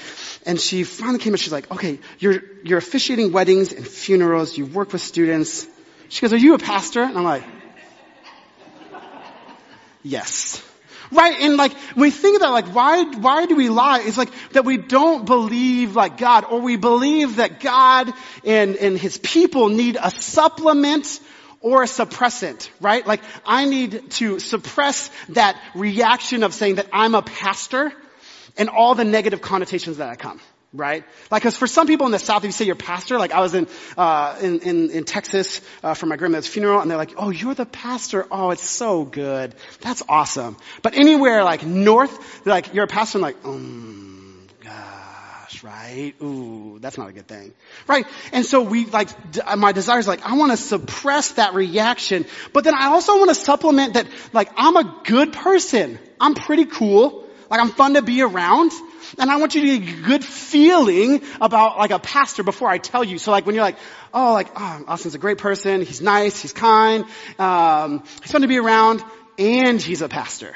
and 0.45 0.59
she 0.59 0.83
finally 0.83 1.19
came 1.19 1.31
and 1.31 1.39
she's 1.39 1.53
like, 1.53 1.71
okay, 1.71 1.99
you're 2.19 2.43
you're 2.65 2.77
officiating 2.77 3.31
weddings 3.31 3.71
and 3.71 3.87
funerals, 3.87 4.57
you 4.57 4.65
work 4.65 4.91
with 4.91 5.01
students. 5.01 5.65
She 6.09 6.21
goes, 6.21 6.33
are 6.33 6.37
you 6.37 6.53
a 6.53 6.59
pastor? 6.59 7.01
And 7.01 7.17
I'm 7.17 7.23
like, 7.23 7.43
yes. 10.03 10.63
Right? 11.11 11.41
And 11.41 11.57
like, 11.57 11.73
when 11.73 12.03
we 12.03 12.11
think 12.11 12.37
about 12.37 12.53
like, 12.53 12.73
why, 12.73 13.03
why 13.03 13.45
do 13.45 13.55
we 13.55 13.67
lie? 13.67 14.01
It's 14.01 14.17
like 14.17 14.31
that 14.53 14.63
we 14.63 14.77
don't 14.77 15.25
believe 15.25 15.95
like 15.95 16.17
God, 16.17 16.45
or 16.45 16.61
we 16.61 16.77
believe 16.77 17.35
that 17.35 17.59
God 17.59 18.13
and, 18.45 18.77
and 18.77 18.97
His 18.97 19.17
people 19.17 19.67
need 19.67 19.97
a 20.01 20.09
supplement 20.09 21.19
or 21.59 21.83
a 21.83 21.85
suppressant, 21.85 22.69
right? 22.79 23.05
Like 23.05 23.21
I 23.45 23.65
need 23.65 24.11
to 24.11 24.39
suppress 24.39 25.11
that 25.29 25.61
reaction 25.75 26.43
of 26.43 26.53
saying 26.53 26.75
that 26.75 26.87
I'm 26.93 27.13
a 27.13 27.21
pastor 27.21 27.91
and 28.57 28.69
all 28.69 28.95
the 28.95 29.05
negative 29.05 29.41
connotations 29.41 29.97
that 29.97 30.09
I 30.09 30.15
come. 30.15 30.39
Right? 30.73 31.03
Like, 31.29 31.43
cause 31.43 31.57
for 31.57 31.67
some 31.67 31.85
people 31.85 32.05
in 32.05 32.13
the 32.13 32.19
South, 32.19 32.43
if 32.43 32.45
you 32.45 32.51
say 32.53 32.63
you're 32.63 32.75
pastor, 32.75 33.19
like 33.19 33.33
I 33.33 33.41
was 33.41 33.53
in, 33.53 33.67
uh, 33.97 34.37
in, 34.41 34.59
in, 34.61 34.89
in 34.91 35.03
Texas, 35.03 35.59
uh, 35.83 35.95
for 35.95 36.05
my 36.05 36.15
grandmother's 36.15 36.47
funeral, 36.47 36.79
and 36.79 36.89
they're 36.89 36.97
like, 36.97 37.13
oh, 37.17 37.29
you're 37.29 37.53
the 37.53 37.65
pastor. 37.65 38.25
Oh, 38.31 38.51
it's 38.51 38.63
so 38.63 39.03
good. 39.03 39.53
That's 39.81 40.01
awesome. 40.07 40.55
But 40.81 40.93
anywhere 40.93 41.43
like 41.43 41.65
north, 41.65 42.43
they're 42.43 42.53
like, 42.53 42.73
you're 42.73 42.85
a 42.85 42.87
pastor, 42.87 43.19
like, 43.19 43.35
um, 43.43 44.47
gosh, 44.63 45.61
right? 45.61 46.13
Ooh, 46.23 46.79
that's 46.79 46.97
not 46.97 47.09
a 47.09 47.11
good 47.11 47.27
thing. 47.27 47.53
Right? 47.85 48.05
And 48.31 48.45
so 48.45 48.61
we 48.61 48.85
like, 48.85 49.09
my 49.57 49.73
desire 49.73 49.99
is 49.99 50.07
like, 50.07 50.25
I 50.25 50.37
want 50.37 50.51
to 50.51 50.57
suppress 50.57 51.33
that 51.33 51.53
reaction, 51.53 52.25
but 52.53 52.63
then 52.63 52.75
I 52.75 52.87
also 52.87 53.17
want 53.17 53.27
to 53.27 53.35
supplement 53.35 53.95
that, 53.95 54.07
like, 54.31 54.49
I'm 54.55 54.77
a 54.77 55.01
good 55.03 55.33
person. 55.33 55.99
I'm 56.17 56.33
pretty 56.33 56.63
cool. 56.63 57.27
Like, 57.51 57.59
I'm 57.59 57.69
fun 57.69 57.95
to 57.95 58.01
be 58.01 58.21
around. 58.21 58.71
And 59.19 59.29
I 59.29 59.35
want 59.35 59.55
you 59.55 59.61
to 59.61 59.79
get 59.79 59.99
a 59.99 60.01
good 60.03 60.23
feeling 60.23 61.21
about 61.41 61.77
like 61.77 61.91
a 61.91 61.99
pastor 61.99 62.43
before 62.43 62.69
I 62.69 62.77
tell 62.77 63.03
you. 63.03 63.17
So 63.17 63.31
like 63.31 63.45
when 63.45 63.55
you're 63.55 63.63
like, 63.63 63.77
oh, 64.13 64.31
like, 64.31 64.47
oh, 64.55 64.83
Austin's 64.87 65.15
a 65.15 65.19
great 65.19 65.37
person. 65.37 65.81
He's 65.81 66.01
nice. 66.01 66.41
He's 66.41 66.53
kind. 66.53 67.03
Um, 67.37 68.03
he's 68.21 68.31
fun 68.31 68.41
to 68.41 68.47
be 68.47 68.57
around 68.57 69.03
and 69.37 69.81
he's 69.81 70.01
a 70.01 70.07
pastor. 70.07 70.55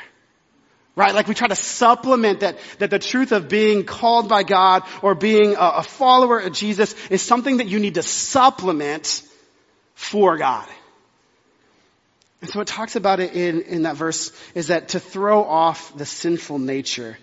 Right? 0.95 1.13
Like 1.13 1.27
we 1.27 1.33
try 1.33 1.49
to 1.49 1.55
supplement 1.55 2.39
that, 2.39 2.57
that 2.79 2.91
the 2.91 2.99
truth 2.99 3.33
of 3.33 3.49
being 3.49 3.83
called 3.83 4.29
by 4.29 4.43
God 4.43 4.83
or 5.01 5.15
being 5.15 5.55
a, 5.55 5.59
a 5.77 5.83
follower 5.83 6.39
of 6.39 6.53
Jesus 6.53 6.95
is 7.09 7.21
something 7.21 7.57
that 7.57 7.67
you 7.67 7.79
need 7.79 7.95
to 7.95 8.03
supplement 8.03 9.21
for 9.95 10.37
God. 10.37 10.65
And 12.45 12.53
so 12.53 12.61
it 12.61 12.67
talks 12.67 12.95
about 12.95 13.19
it 13.19 13.33
in, 13.33 13.63
in 13.63 13.81
that 13.83 13.95
verse 13.95 14.31
is 14.53 14.67
that 14.67 14.89
to 14.89 14.99
throw 14.99 15.43
off 15.43 15.97
the 15.97 16.05
sinful 16.05 16.59
nature. 16.59 17.17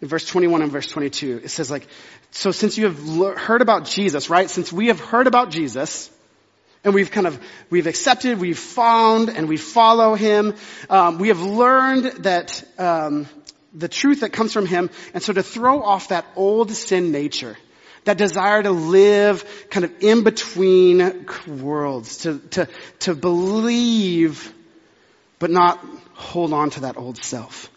In 0.00 0.08
verse 0.08 0.26
21 0.26 0.62
and 0.62 0.72
verse 0.72 0.88
22, 0.88 1.42
it 1.44 1.48
says 1.50 1.70
like, 1.70 1.86
so 2.32 2.50
since 2.50 2.76
you 2.76 2.86
have 2.86 3.38
heard 3.38 3.62
about 3.62 3.84
Jesus, 3.84 4.30
right? 4.30 4.50
Since 4.50 4.72
we 4.72 4.88
have 4.88 4.98
heard 4.98 5.28
about 5.28 5.52
Jesus, 5.52 6.10
and 6.82 6.92
we've 6.92 7.12
kind 7.12 7.28
of, 7.28 7.40
we've 7.70 7.86
accepted, 7.86 8.40
we've 8.40 8.58
found, 8.58 9.28
and 9.28 9.48
we 9.48 9.56
follow 9.56 10.16
Him. 10.16 10.56
Um, 10.90 11.18
we 11.20 11.28
have 11.28 11.40
learned 11.40 12.24
that 12.24 12.64
um, 12.78 13.28
the 13.72 13.86
truth 13.86 14.22
that 14.22 14.32
comes 14.32 14.52
from 14.52 14.66
Him, 14.66 14.90
and 15.14 15.22
so 15.22 15.32
to 15.32 15.44
throw 15.44 15.84
off 15.84 16.08
that 16.08 16.26
old 16.34 16.72
sin 16.72 17.12
nature, 17.12 17.56
that 18.04 18.18
desire 18.18 18.62
to 18.62 18.70
live 18.70 19.44
kind 19.70 19.84
of 19.84 20.02
in 20.02 20.24
between 20.24 21.26
worlds, 21.46 22.18
to, 22.18 22.38
to, 22.38 22.68
to 23.00 23.14
believe, 23.14 24.52
but 25.38 25.50
not 25.50 25.78
hold 26.14 26.52
on 26.52 26.70
to 26.70 26.80
that 26.80 26.96
old 26.96 27.16
self. 27.18 27.70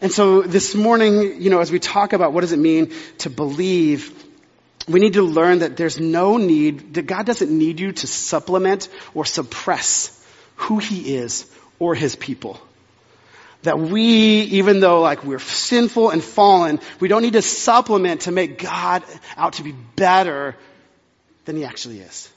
And 0.00 0.10
so 0.10 0.42
this 0.42 0.74
morning, 0.74 1.40
you 1.40 1.50
know, 1.50 1.60
as 1.60 1.70
we 1.70 1.78
talk 1.78 2.12
about 2.12 2.32
what 2.32 2.40
does 2.40 2.52
it 2.52 2.58
mean 2.58 2.92
to 3.18 3.30
believe, 3.30 4.12
we 4.88 5.00
need 5.00 5.14
to 5.14 5.22
learn 5.22 5.60
that 5.60 5.76
there's 5.76 6.00
no 6.00 6.38
need, 6.38 6.94
that 6.94 7.06
God 7.06 7.26
doesn't 7.26 7.50
need 7.50 7.78
you 7.78 7.92
to 7.92 8.06
supplement 8.06 8.88
or 9.14 9.24
suppress 9.24 10.18
who 10.56 10.78
He 10.78 11.14
is 11.14 11.48
or 11.78 11.94
His 11.94 12.16
people. 12.16 12.60
That 13.62 13.78
we, 13.78 14.42
even 14.42 14.80
though 14.80 15.00
like 15.00 15.24
we're 15.24 15.38
sinful 15.38 16.10
and 16.10 16.22
fallen, 16.22 16.80
we 16.98 17.08
don't 17.08 17.22
need 17.22 17.34
to 17.34 17.42
supplement 17.42 18.22
to 18.22 18.32
make 18.32 18.58
God 18.58 19.04
out 19.36 19.54
to 19.54 19.62
be 19.62 19.72
better 19.72 20.56
than 21.44 21.56
He 21.56 21.64
actually 21.64 22.00
is. 22.00 22.28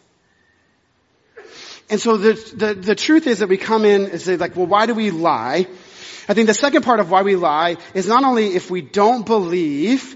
And 1.90 2.00
so 2.00 2.18
the, 2.18 2.34
the, 2.56 2.74
the 2.74 2.96
truth 2.96 3.28
is 3.28 3.40
that 3.40 3.50
we 3.50 3.58
come 3.58 3.86
in 3.86 4.06
and 4.06 4.22
say 4.22 4.38
like, 4.38 4.56
well, 4.56 4.66
why 4.66 4.86
do 4.86 4.94
we 4.94 5.12
lie? 5.12 5.68
I 6.28 6.34
think 6.34 6.48
the 6.48 6.54
second 6.56 6.84
part 6.84 7.00
of 7.00 7.12
why 7.12 7.22
we 7.22 7.36
lie 7.36 7.78
is 7.94 8.08
not 8.08 8.24
only 8.24 8.56
if 8.56 8.72
we 8.72 8.82
don't 8.82 9.26
believe, 9.26 10.16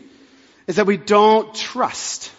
is 0.68 0.78
that 0.78 0.88
we 0.88 0.98
don't 0.98 1.54
trust. 1.54 2.32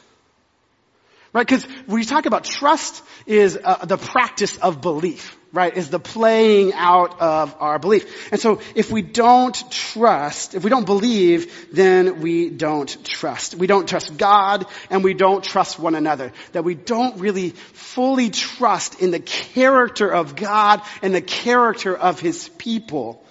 Right? 1.33 1.47
Because 1.47 1.67
you 1.89 2.05
talk 2.05 2.27
about 2.27 2.45
trust 2.45 3.03
is 3.27 3.57
uh, 3.63 3.85
the 3.85 3.97
practice 3.97 4.57
of 4.59 4.81
belief, 4.81 5.37
right? 5.53 5.77
Is 5.77 5.91
the 5.91 5.99
playing 5.99 6.73
out 6.75 7.21
of 7.21 7.57
our 7.59 7.79
belief. 7.79 8.33
And 8.33 8.41
so 8.41 8.61
if 8.75 8.91
we 8.91 9.03
don't 9.03 9.71
trust, 9.71 10.55
if 10.55 10.63
we 10.63 10.71
don't 10.71 10.87
believe, 10.87 11.73
then 11.73 12.21
we 12.21 12.51
don't 12.51 13.05
trust. 13.05 13.55
We 13.55 13.67
don't 13.67 13.89
trust 13.89 14.17
God 14.17 14.67
and 14.91 15.03
we 15.03 15.15
don't 15.15 15.43
trust 15.43 15.79
one 15.79 15.95
another. 15.95 16.33
That 16.53 16.63
we 16.63 16.75
don't 16.75 17.21
really 17.21 17.51
fully 17.51 18.31
trust 18.31 19.01
in 19.01 19.11
the 19.11 19.21
character 19.21 20.09
of 20.09 20.37
God 20.37 20.83
and 21.03 21.15
the 21.15 21.23
character 21.23 21.97
of 21.97 22.21
His 22.21 22.49
people. 22.51 23.23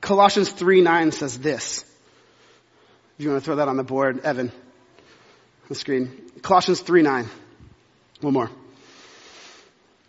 Colossians 0.00 0.50
3 0.50 0.80
9 0.80 1.12
says 1.12 1.38
this. 1.38 1.84
If 3.18 3.24
you 3.24 3.30
want 3.30 3.42
to 3.42 3.44
throw 3.44 3.56
that 3.56 3.68
on 3.68 3.76
the 3.76 3.84
board, 3.84 4.20
Evan, 4.20 4.48
on 4.48 4.54
the 5.68 5.74
screen. 5.74 6.30
Colossians 6.42 6.80
3 6.80 7.02
9. 7.02 7.28
One 8.20 8.32
more. 8.32 8.50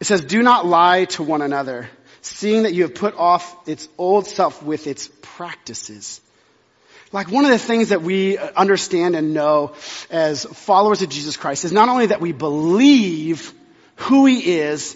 It 0.08 0.16
says, 0.16 0.22
do 0.22 0.42
not 0.42 0.66
lie 0.66 1.04
to 1.04 1.24
one 1.24 1.42
another, 1.42 1.90
seeing 2.22 2.64
that 2.64 2.74
you 2.74 2.84
have 2.84 2.96
put 2.96 3.16
off 3.16 3.68
its 3.68 3.90
old 3.98 4.26
self 4.26 4.64
with 4.64 4.88
its 4.88 5.10
practices. 5.22 6.22
Like 7.12 7.30
one 7.30 7.44
of 7.44 7.52
the 7.52 7.60
things 7.60 7.90
that 7.90 8.02
we 8.02 8.38
uh, 8.38 8.52
understand 8.56 9.18
and 9.18 9.34
know 9.34 9.74
as 10.10 10.46
followers 10.46 11.02
of 11.02 11.10
Jesus 11.10 11.36
Christ 11.36 11.66
is 11.66 11.74
not 11.74 11.90
only 11.90 12.06
that 12.06 12.22
we 12.22 12.32
believe 12.32 13.54
who 13.98 14.26
He 14.28 14.60
is 14.60 14.96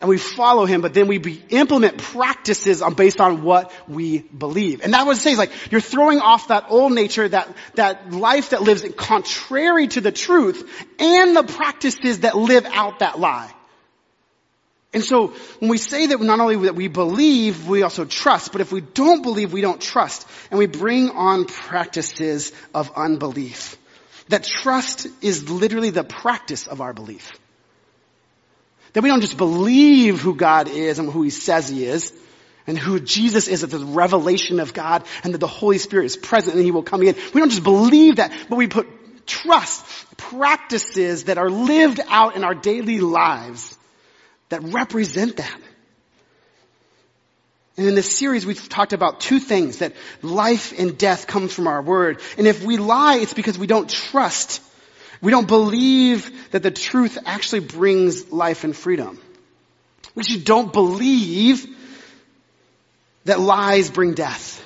and 0.00 0.10
we 0.10 0.18
follow 0.18 0.64
him, 0.64 0.80
but 0.80 0.92
then 0.92 1.06
we 1.06 1.18
be, 1.18 1.40
implement 1.50 1.98
practices 1.98 2.82
on, 2.82 2.94
based 2.94 3.20
on 3.20 3.44
what 3.44 3.70
we 3.86 4.18
believe. 4.18 4.80
And 4.80 4.92
that 4.92 5.06
was 5.06 5.20
saying 5.20 5.36
like, 5.36 5.52
you're 5.70 5.80
throwing 5.80 6.18
off 6.18 6.48
that 6.48 6.64
old 6.68 6.92
nature, 6.92 7.28
that, 7.28 7.48
that 7.76 8.10
life 8.10 8.50
that 8.50 8.62
lives 8.62 8.84
contrary 8.96 9.86
to 9.86 10.00
the 10.00 10.10
truth, 10.10 10.68
and 10.98 11.36
the 11.36 11.44
practices 11.44 12.20
that 12.20 12.36
live 12.36 12.64
out 12.64 12.98
that 12.98 13.20
lie. 13.20 13.54
And 14.92 15.04
so, 15.04 15.28
when 15.60 15.70
we 15.70 15.78
say 15.78 16.06
that 16.06 16.20
not 16.20 16.40
only 16.40 16.56
that 16.66 16.74
we 16.74 16.88
believe, 16.88 17.68
we 17.68 17.82
also 17.82 18.04
trust, 18.04 18.50
but 18.50 18.60
if 18.60 18.72
we 18.72 18.80
don't 18.80 19.22
believe, 19.22 19.52
we 19.52 19.60
don't 19.60 19.80
trust. 19.80 20.26
And 20.50 20.58
we 20.58 20.66
bring 20.66 21.10
on 21.10 21.44
practices 21.44 22.52
of 22.74 22.90
unbelief. 22.96 23.76
That 24.28 24.42
trust 24.42 25.06
is 25.22 25.48
literally 25.48 25.90
the 25.90 26.02
practice 26.02 26.66
of 26.66 26.80
our 26.80 26.92
belief. 26.92 27.30
That 28.94 29.04
we 29.04 29.08
don't 29.08 29.20
just 29.20 29.36
believe 29.36 30.20
who 30.20 30.34
God 30.34 30.68
is 30.68 30.98
and 30.98 31.10
who 31.10 31.22
He 31.22 31.30
says 31.30 31.68
He 31.68 31.84
is, 31.84 32.12
and 32.66 32.76
who 32.76 32.98
Jesus 32.98 33.46
is, 33.46 33.60
that 33.60 33.68
the 33.68 33.78
revelation 33.78 34.58
of 34.58 34.74
God, 34.74 35.04
and 35.22 35.32
that 35.34 35.38
the 35.38 35.46
Holy 35.46 35.78
Spirit 35.78 36.06
is 36.06 36.16
present 36.16 36.56
and 36.56 36.64
He 36.64 36.72
will 36.72 36.82
come 36.82 37.00
again. 37.00 37.14
We 37.32 37.40
don't 37.40 37.50
just 37.50 37.62
believe 37.62 38.16
that, 38.16 38.32
but 38.48 38.56
we 38.56 38.66
put 38.66 38.88
trust, 39.24 39.86
practices 40.16 41.24
that 41.24 41.38
are 41.38 41.48
lived 41.48 42.00
out 42.08 42.34
in 42.34 42.42
our 42.42 42.54
daily 42.54 42.98
lives 42.98 43.76
that 44.50 44.62
represent 44.62 45.38
that. 45.38 45.60
And 47.76 47.88
in 47.88 47.94
this 47.94 48.14
series, 48.14 48.44
we've 48.44 48.68
talked 48.68 48.92
about 48.92 49.20
two 49.20 49.38
things, 49.40 49.78
that 49.78 49.94
life 50.22 50.78
and 50.78 50.98
death 50.98 51.26
comes 51.26 51.52
from 51.54 51.66
our 51.66 51.80
word. 51.80 52.20
And 52.36 52.46
if 52.46 52.62
we 52.62 52.76
lie, 52.76 53.16
it's 53.16 53.32
because 53.32 53.58
we 53.58 53.66
don't 53.66 53.88
trust 53.88 54.60
we 55.20 55.30
don't 55.30 55.46
believe 55.46 56.50
that 56.50 56.62
the 56.62 56.70
truth 56.70 57.18
actually 57.26 57.60
brings 57.60 58.32
life 58.32 58.64
and 58.64 58.74
freedom. 58.74 59.20
We 60.14 60.22
just 60.22 60.44
don't 60.44 60.72
believe 60.72 61.66
that 63.26 63.38
lies 63.38 63.90
bring 63.90 64.14
death. 64.14 64.64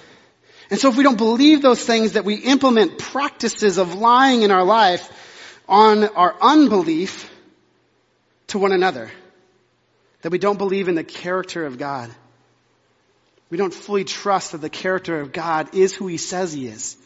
And 0.70 0.78
so 0.78 0.88
if 0.88 0.96
we 0.96 1.02
don't 1.02 1.18
believe 1.18 1.60
those 1.60 1.84
things, 1.84 2.12
that 2.12 2.24
we 2.24 2.36
implement 2.36 2.98
practices 2.98 3.78
of 3.78 3.94
lying 3.94 4.42
in 4.42 4.50
our 4.50 4.64
life 4.64 5.10
on 5.68 6.04
our 6.04 6.34
unbelief 6.40 7.30
to 8.48 8.58
one 8.58 8.72
another. 8.72 9.10
That 10.24 10.32
we 10.32 10.38
don't 10.38 10.56
believe 10.56 10.88
in 10.88 10.94
the 10.94 11.04
character 11.04 11.66
of 11.66 11.76
God. 11.76 12.10
We 13.50 13.58
don't 13.58 13.74
fully 13.74 14.04
trust 14.04 14.52
that 14.52 14.62
the 14.62 14.70
character 14.70 15.20
of 15.20 15.32
God 15.32 15.74
is 15.74 15.94
who 15.94 16.06
He 16.06 16.16
says 16.16 16.52
He 16.54 16.66
is. 16.66 16.96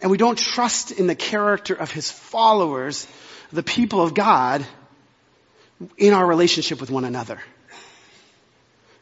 And 0.00 0.10
we 0.10 0.16
don't 0.16 0.38
trust 0.38 0.92
in 0.92 1.06
the 1.06 1.14
character 1.14 1.74
of 1.74 1.90
his 1.90 2.10
followers, 2.10 3.06
the 3.52 3.62
people 3.62 4.00
of 4.00 4.14
God, 4.14 4.64
in 5.96 6.14
our 6.14 6.24
relationship 6.24 6.80
with 6.80 6.90
one 6.90 7.04
another. 7.04 7.40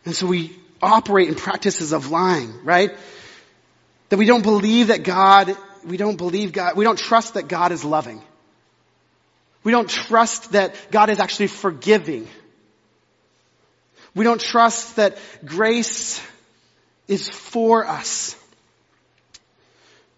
And 0.05 0.15
so 0.15 0.27
we 0.27 0.59
operate 0.81 1.29
in 1.29 1.35
practices 1.35 1.93
of 1.93 2.11
lying, 2.11 2.65
right? 2.65 2.93
That 4.09 4.19
we 4.19 4.27
don't 4.27 4.43
believe 4.43 4.89
that 4.89 5.03
God, 5.03 5.57
we 5.85 5.97
don't 5.97 6.17
believe 6.17 6.53
God, 6.53 6.77
we 6.77 6.85
don't 6.85 6.99
trust 6.99 7.35
that 7.35 7.49
God 7.49 7.73
is 7.73 7.85
loving. 7.85 8.23
We 9.65 9.73
don't 9.73 9.89
trust 9.89 10.53
that 10.53 10.75
God 10.91 11.11
is 11.11 11.19
actually 11.19 11.49
forgiving. 11.49 12.29
We 14.17 14.25
don't 14.25 14.41
trust 14.41 14.97
that 14.97 15.17
grace 15.45 16.21
is 17.07 17.29
for 17.29 17.87
us 17.87 18.35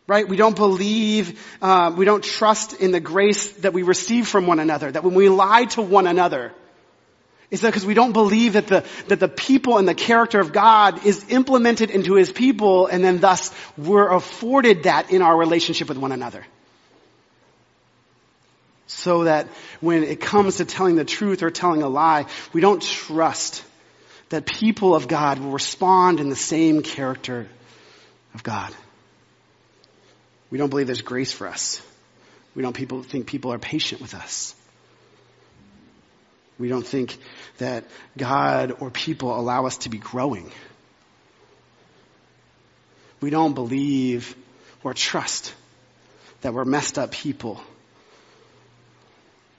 right? 0.09 0.26
We 0.26 0.38
don't 0.38 0.57
believe, 0.57 1.38
uh, 1.61 1.93
we 1.95 2.07
don't 2.07 2.25
trust 2.25 2.73
in 2.73 2.90
the 2.90 2.99
grace 2.99 3.52
that 3.59 3.73
we 3.75 3.83
receive 3.83 4.26
from 4.26 4.47
one 4.47 4.59
another. 4.59 4.90
That 4.90 5.05
when 5.05 5.14
we 5.14 5.28
lie 5.28 5.67
to 5.67 5.83
one 5.83 6.07
another, 6.07 6.52
that 7.50 7.62
because 7.62 7.87
we 7.87 7.95
don't 7.95 8.12
believe 8.12 8.55
that 8.55 8.67
the, 8.67 8.85
that 9.09 9.21
the 9.21 9.28
people 9.28 9.78
and 9.78 9.87
the 9.87 9.95
character 9.95 10.40
of 10.40 10.52
God 10.52 11.07
is 11.07 11.26
implemented 11.28 11.90
into 11.90 12.14
His 12.14 12.33
people 12.33 12.87
and 12.87 13.05
then 13.05 13.19
thus 13.19 13.52
we're 13.76 14.11
afforded 14.11 14.85
that 14.85 15.11
in 15.11 15.23
our 15.23 15.37
relationship 15.37 15.88
with 15.88 15.99
one 15.99 16.12
another. 16.12 16.45
So 18.87 19.25
that 19.25 19.49
when 19.81 20.05
it 20.05 20.21
comes 20.21 20.57
to 20.57 20.64
telling 20.64 20.97
the 20.97 21.05
truth 21.05 21.43
or 21.43 21.50
telling 21.50 21.83
a 21.83 21.88
lie, 21.88 22.26
we 22.55 22.62
don't 22.62 22.83
trust 22.83 23.62
that 24.31 24.47
people 24.47 24.95
of 24.95 25.09
God 25.09 25.39
will 25.39 25.51
respond 25.51 26.21
in 26.21 26.29
the 26.29 26.37
same 26.37 26.83
character 26.83 27.49
of 28.35 28.43
God. 28.43 28.73
We 30.51 30.59
don't 30.59 30.71
believe 30.71 30.87
there's 30.87 31.03
grace 31.03 31.33
for 31.33 31.47
us. 31.47 31.81
We 32.55 32.63
don't 32.63 32.75
people, 32.75 33.03
think 33.03 33.27
people 33.27 33.53
are 33.53 33.59
patient 33.59 34.01
with 34.01 34.15
us. 34.15 34.55
We 36.59 36.69
don't 36.69 36.87
think 36.87 37.17
that 37.59 37.85
God 38.17 38.77
or 38.81 38.91
people 38.91 39.39
allow 39.39 39.67
us 39.67 39.79
to 39.79 39.89
be 39.89 39.99
growing. 39.99 40.51
We 43.21 43.31
don't 43.31 43.55
believe 43.55 44.37
or 44.83 44.95
trust 44.95 45.55
that 46.41 46.55
we're 46.55 46.65
messed 46.65 46.99
up 46.99 47.11
people 47.11 47.61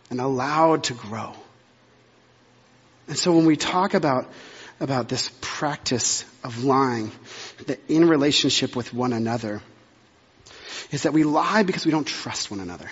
and 0.09 0.19
allowed 0.19 0.85
to 0.85 0.93
grow. 0.93 1.33
And 3.07 3.17
so 3.17 3.33
when 3.35 3.45
we 3.45 3.55
talk 3.55 3.93
about, 3.93 4.31
about 4.79 5.09
this 5.09 5.31
practice 5.41 6.25
of 6.43 6.63
lying, 6.63 7.11
that 7.67 7.79
in 7.89 8.07
relationship 8.07 8.75
with 8.75 8.93
one 8.93 9.13
another, 9.13 9.61
is 10.91 11.03
that 11.03 11.13
we 11.13 11.23
lie 11.23 11.63
because 11.63 11.85
we 11.85 11.91
don't 11.91 12.07
trust 12.07 12.49
one 12.49 12.59
another. 12.59 12.89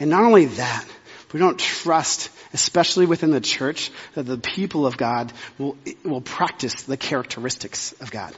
And 0.00 0.10
not 0.10 0.24
only 0.24 0.46
that, 0.46 0.86
we 1.32 1.40
don't 1.40 1.58
trust, 1.58 2.30
especially 2.52 3.06
within 3.06 3.30
the 3.30 3.40
church, 3.40 3.90
that 4.14 4.22
the 4.24 4.38
people 4.38 4.86
of 4.86 4.96
God 4.96 5.32
will, 5.58 5.76
will 6.04 6.20
practice 6.20 6.82
the 6.82 6.96
characteristics 6.96 7.92
of 8.00 8.10
God. 8.10 8.34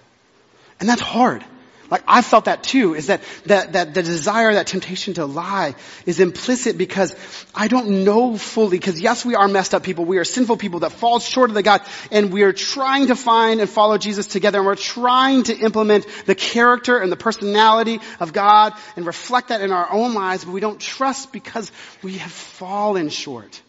And 0.81 0.89
that's 0.89 1.01
hard. 1.03 1.45
Like 1.91 2.05
I 2.07 2.23
felt 2.23 2.45
that 2.45 2.63
too, 2.63 2.95
is 2.95 3.09
that, 3.09 3.21
that, 3.47 3.73
that 3.73 3.95
the 3.95 4.03
desire, 4.03 4.55
that 4.55 4.69
temptation 4.69 5.15
to 5.15 5.27
lie 5.27 5.75
is 6.07 6.21
implicit 6.21 6.79
because 6.79 7.17
I 7.53 7.67
don't 7.67 8.05
know 8.05 8.37
fully, 8.37 8.79
because 8.79 9.01
yes, 9.01 9.25
we 9.25 9.35
are 9.35 9.49
messed 9.49 9.75
up 9.75 9.83
people, 9.83 10.05
we 10.05 10.19
are 10.19 10.25
sinful 10.25 10.57
people 10.57 10.81
that 10.81 10.93
fall 10.93 11.19
short 11.19 11.51
of 11.51 11.55
the 11.55 11.65
God, 11.65 11.83
and 12.13 12.33
we 12.33 12.45
are 12.45 12.53
trying 12.53 13.09
to 13.09 13.17
find 13.17 13.61
and 13.61 13.69
follow 13.69 13.99
Jesus 13.99 14.29
together, 14.29 14.59
and 14.59 14.67
we're 14.67 14.77
trying 14.77 15.43
to 15.45 15.59
implement 15.59 16.07
the 16.27 16.37
character 16.37 16.99
and 16.99 17.11
the 17.11 17.17
personality 17.17 17.99
of 18.21 18.33
God 18.33 18.73
and 18.95 19.05
reflect 19.05 19.49
that 19.49 19.61
in 19.61 19.73
our 19.73 19.91
own 19.91 20.15
lives, 20.15 20.45
but 20.45 20.53
we 20.53 20.61
don't 20.61 20.81
trust 20.81 21.33
because 21.33 21.73
we 22.03 22.19
have 22.19 22.31
fallen 22.31 23.09
short. 23.09 23.61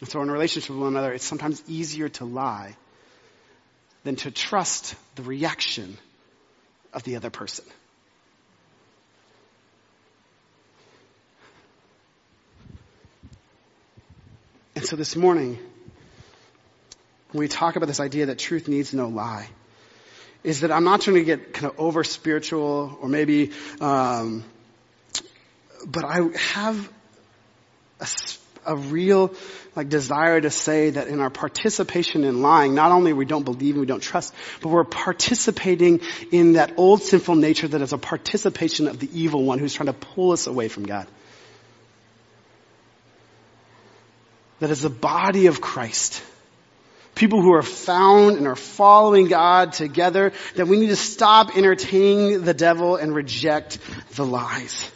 And 0.00 0.08
so 0.10 0.20
in 0.20 0.28
a 0.28 0.32
relationship 0.32 0.70
with 0.70 0.80
one 0.80 0.88
another, 0.88 1.14
it's 1.14 1.24
sometimes 1.24 1.62
easier 1.66 2.10
to 2.10 2.26
lie 2.26 2.76
than 4.04 4.16
to 4.16 4.30
trust 4.30 4.94
the 5.16 5.22
reaction 5.22 5.96
of 6.92 7.02
the 7.02 7.16
other 7.16 7.30
person. 7.30 7.64
And 14.76 14.84
so 14.84 14.96
this 14.96 15.16
morning, 15.16 15.58
when 17.30 17.40
we 17.40 17.48
talk 17.48 17.76
about 17.76 17.86
this 17.86 18.00
idea 18.00 18.26
that 18.26 18.38
truth 18.38 18.68
needs 18.68 18.92
no 18.92 19.08
lie, 19.08 19.48
is 20.42 20.60
that 20.60 20.70
I'm 20.70 20.84
not 20.84 21.00
trying 21.00 21.16
to 21.16 21.24
get 21.24 21.54
kind 21.54 21.72
of 21.72 21.80
over 21.80 22.04
spiritual 22.04 22.98
or 23.00 23.08
maybe, 23.08 23.52
um, 23.80 24.44
but 25.86 26.04
I 26.04 26.20
have 26.36 26.92
a 27.98 28.06
a, 28.66 28.76
real 28.76 29.34
like 29.74 29.88
desire 29.88 30.40
to 30.40 30.50
say 30.50 30.90
that 30.90 31.08
in 31.08 31.20
our 31.20 31.30
participation 31.30 32.24
in 32.24 32.42
lying, 32.42 32.74
not 32.74 32.92
only 32.92 33.12
we 33.12 33.24
don't 33.24 33.44
believe 33.44 33.74
and 33.74 33.80
we 33.80 33.86
don't 33.86 34.02
trust, 34.02 34.34
but 34.60 34.68
we're 34.68 34.84
participating 34.84 36.00
in 36.30 36.54
that 36.54 36.74
old 36.76 37.02
sinful 37.02 37.34
nature 37.34 37.68
that 37.68 37.80
is 37.80 37.92
a 37.92 37.98
participation 37.98 38.88
of 38.88 38.98
the 38.98 39.08
evil 39.18 39.44
one 39.44 39.58
who's 39.58 39.74
trying 39.74 39.86
to 39.86 39.92
pull 39.92 40.32
us 40.32 40.46
away 40.46 40.68
from 40.68 40.84
God. 40.84 41.06
That 44.60 44.70
is 44.70 44.82
the 44.82 44.90
body 44.90 45.46
of 45.46 45.60
Christ 45.60 46.22
people 47.14 47.40
who 47.40 47.54
are 47.54 47.62
found 47.62 48.36
and 48.36 48.46
are 48.46 48.56
following 48.56 49.28
God 49.28 49.72
together, 49.72 50.32
that 50.56 50.66
we 50.66 50.78
need 50.78 50.88
to 50.88 50.96
stop 50.96 51.56
entertaining 51.56 52.42
the 52.42 52.54
devil 52.54 52.96
and 52.96 53.14
reject 53.14 53.78
the 54.16 54.26
lies. 54.26 54.90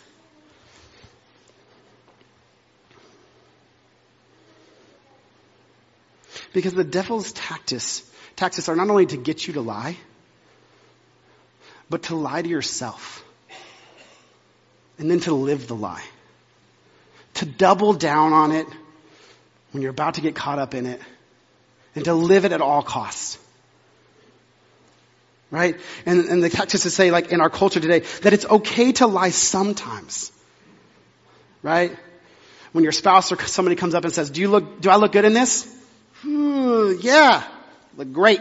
Because 6.52 6.74
the 6.74 6.84
devil's 6.84 7.32
tactics, 7.32 8.02
tactics 8.36 8.68
are 8.68 8.76
not 8.76 8.88
only 8.88 9.06
to 9.06 9.16
get 9.16 9.46
you 9.46 9.54
to 9.54 9.60
lie, 9.60 9.96
but 11.90 12.04
to 12.04 12.16
lie 12.16 12.42
to 12.42 12.48
yourself. 12.48 13.24
And 14.98 15.10
then 15.10 15.20
to 15.20 15.34
live 15.34 15.68
the 15.68 15.76
lie. 15.76 16.04
To 17.34 17.46
double 17.46 17.92
down 17.92 18.32
on 18.32 18.52
it 18.52 18.66
when 19.72 19.82
you're 19.82 19.90
about 19.90 20.14
to 20.14 20.20
get 20.20 20.34
caught 20.34 20.58
up 20.58 20.74
in 20.74 20.86
it 20.86 21.00
and 21.94 22.04
to 22.06 22.14
live 22.14 22.44
it 22.44 22.52
at 22.52 22.60
all 22.60 22.82
costs. 22.82 23.38
Right? 25.50 25.76
And, 26.04 26.26
and 26.26 26.42
the 26.42 26.50
tactics 26.50 26.82
to 26.82 26.90
say, 26.90 27.10
like 27.10 27.32
in 27.32 27.40
our 27.40 27.48
culture 27.48 27.80
today, 27.80 28.00
that 28.22 28.32
it's 28.32 28.44
okay 28.44 28.92
to 28.92 29.06
lie 29.06 29.30
sometimes. 29.30 30.32
Right? 31.62 31.96
When 32.72 32.84
your 32.84 32.92
spouse 32.92 33.32
or 33.32 33.40
somebody 33.46 33.76
comes 33.76 33.94
up 33.94 34.04
and 34.04 34.12
says, 34.12 34.30
do 34.30 34.40
you 34.40 34.48
look, 34.48 34.80
do 34.80 34.90
I 34.90 34.96
look 34.96 35.12
good 35.12 35.24
in 35.24 35.32
this? 35.32 35.74
Yeah. 36.24 37.44
Look 37.96 38.12
great. 38.12 38.40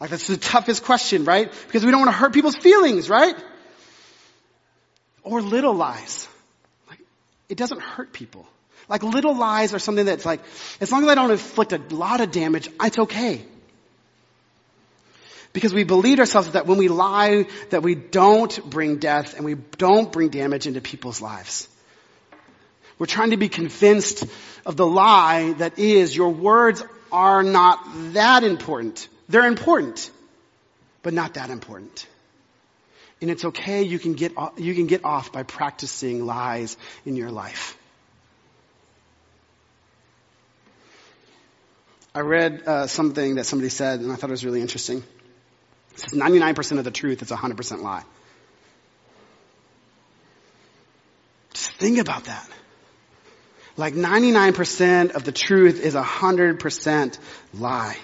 Like 0.00 0.10
that's 0.10 0.26
the 0.26 0.36
toughest 0.36 0.84
question, 0.84 1.24
right? 1.24 1.52
Because 1.66 1.84
we 1.84 1.90
don't 1.90 2.00
want 2.00 2.10
to 2.10 2.16
hurt 2.16 2.32
people's 2.32 2.56
feelings, 2.56 3.08
right? 3.08 3.34
Or 5.22 5.40
little 5.40 5.74
lies. 5.74 6.28
Like, 6.88 7.00
it 7.48 7.56
doesn't 7.56 7.80
hurt 7.80 8.12
people. 8.12 8.46
Like 8.88 9.02
little 9.02 9.34
lies 9.34 9.74
are 9.74 9.78
something 9.78 10.06
that's 10.06 10.24
like, 10.24 10.40
as 10.80 10.92
long 10.92 11.02
as 11.02 11.08
I 11.08 11.14
don't 11.14 11.30
inflict 11.30 11.72
a 11.72 11.78
lot 11.94 12.20
of 12.20 12.30
damage, 12.30 12.68
it's 12.80 12.98
okay. 12.98 13.42
Because 15.52 15.72
we 15.72 15.84
believe 15.84 16.20
ourselves 16.20 16.50
that 16.52 16.66
when 16.66 16.78
we 16.78 16.88
lie, 16.88 17.46
that 17.70 17.82
we 17.82 17.94
don't 17.94 18.68
bring 18.68 18.98
death 18.98 19.34
and 19.34 19.44
we 19.44 19.54
don't 19.54 20.12
bring 20.12 20.28
damage 20.28 20.66
into 20.66 20.82
people's 20.82 21.20
lives. 21.20 21.68
We're 22.98 23.06
trying 23.06 23.30
to 23.30 23.36
be 23.36 23.48
convinced 23.48 24.24
of 24.64 24.76
the 24.76 24.86
lie 24.86 25.52
that 25.54 25.78
is 25.78 26.16
your 26.16 26.30
words 26.30 26.82
are 27.12 27.42
not 27.42 27.78
that 28.14 28.42
important. 28.42 29.08
They're 29.28 29.46
important, 29.46 30.10
but 31.02 31.12
not 31.12 31.34
that 31.34 31.50
important. 31.50 32.06
And 33.20 33.30
it's 33.30 33.44
okay, 33.44 33.82
you 33.82 33.98
can 33.98 34.14
get, 34.14 34.32
you 34.56 34.74
can 34.74 34.86
get 34.86 35.04
off 35.04 35.32
by 35.32 35.42
practicing 35.42 36.26
lies 36.26 36.76
in 37.04 37.16
your 37.16 37.30
life. 37.30 37.78
I 42.14 42.20
read 42.20 42.62
uh, 42.66 42.86
something 42.86 43.34
that 43.34 43.44
somebody 43.44 43.68
said, 43.68 44.00
and 44.00 44.10
I 44.10 44.16
thought 44.16 44.30
it 44.30 44.32
was 44.32 44.44
really 44.44 44.62
interesting. 44.62 45.04
It 45.92 46.00
says 46.00 46.18
99% 46.18 46.78
of 46.78 46.84
the 46.84 46.90
truth 46.90 47.20
is 47.20 47.28
100% 47.28 47.82
lie. 47.82 48.04
Just 51.52 51.72
think 51.72 51.98
about 51.98 52.24
that. 52.24 52.48
Like 53.76 53.94
99% 53.94 55.14
of 55.14 55.24
the 55.24 55.32
truth 55.32 55.80
is 55.80 55.94
100% 55.94 57.18
lie. 57.54 57.96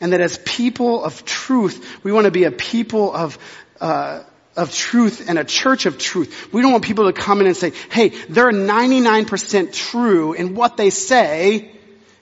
And 0.00 0.12
that 0.12 0.20
as 0.20 0.38
people 0.38 1.04
of 1.04 1.24
truth, 1.24 2.04
we 2.04 2.12
want 2.12 2.26
to 2.26 2.30
be 2.30 2.44
a 2.44 2.52
people 2.52 3.12
of, 3.12 3.38
uh, 3.80 4.22
of 4.56 4.72
truth 4.72 5.28
and 5.28 5.38
a 5.38 5.44
church 5.44 5.86
of 5.86 5.98
truth. 5.98 6.52
We 6.52 6.62
don't 6.62 6.72
want 6.72 6.84
people 6.84 7.06
to 7.06 7.12
come 7.12 7.40
in 7.40 7.46
and 7.46 7.56
say, 7.56 7.72
hey, 7.90 8.10
they're 8.28 8.52
99% 8.52 9.72
true 9.72 10.34
in 10.34 10.54
what 10.54 10.76
they 10.76 10.90
say, 10.90 11.72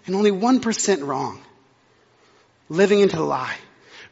and 0.06 0.14
only 0.14 0.30
1% 0.30 1.06
wrong. 1.06 1.40
Living 2.68 3.00
into 3.00 3.16
the 3.16 3.22
lie. 3.22 3.56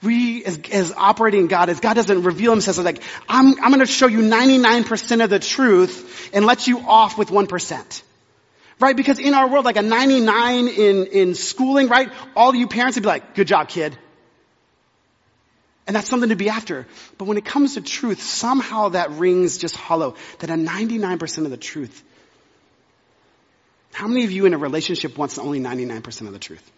We, 0.02 0.44
as, 0.44 0.58
as 0.72 0.92
operating 0.92 1.46
God, 1.46 1.68
as 1.68 1.80
God 1.80 1.94
doesn't 1.94 2.22
reveal 2.22 2.52
himself, 2.52 2.76
so 2.76 2.82
like, 2.82 3.02
I'm, 3.28 3.62
I'm 3.62 3.70
gonna 3.70 3.86
show 3.86 4.06
you 4.06 4.20
99% 4.20 5.24
of 5.24 5.30
the 5.30 5.38
truth 5.38 6.30
and 6.34 6.44
let 6.44 6.66
you 6.66 6.80
off 6.80 7.18
with 7.18 7.28
1%. 7.28 8.02
Right? 8.80 8.96
Because 8.96 9.18
in 9.18 9.34
our 9.34 9.48
world, 9.48 9.64
like 9.64 9.76
a 9.76 9.82
99 9.82 10.68
in, 10.68 11.06
in 11.06 11.34
schooling, 11.34 11.88
right? 11.88 12.10
All 12.34 12.54
you 12.54 12.66
parents 12.66 12.96
would 12.96 13.02
be 13.02 13.08
like, 13.08 13.34
good 13.34 13.46
job, 13.46 13.68
kid. 13.68 13.96
And 15.86 15.94
that's 15.94 16.08
something 16.08 16.30
to 16.30 16.36
be 16.36 16.48
after. 16.48 16.86
But 17.18 17.26
when 17.26 17.36
it 17.36 17.44
comes 17.44 17.74
to 17.74 17.82
truth, 17.82 18.22
somehow 18.22 18.90
that 18.90 19.10
rings 19.12 19.58
just 19.58 19.76
hollow. 19.76 20.16
That 20.38 20.50
a 20.50 20.54
99% 20.54 21.44
of 21.44 21.50
the 21.50 21.56
truth 21.56 22.02
how 23.92 24.06
many 24.06 24.24
of 24.24 24.32
you 24.32 24.46
in 24.46 24.54
a 24.54 24.58
relationship 24.58 25.18
wants 25.18 25.38
only 25.38 25.60
99% 25.60 26.26
of 26.26 26.32
the 26.32 26.38
truth? 26.38 26.72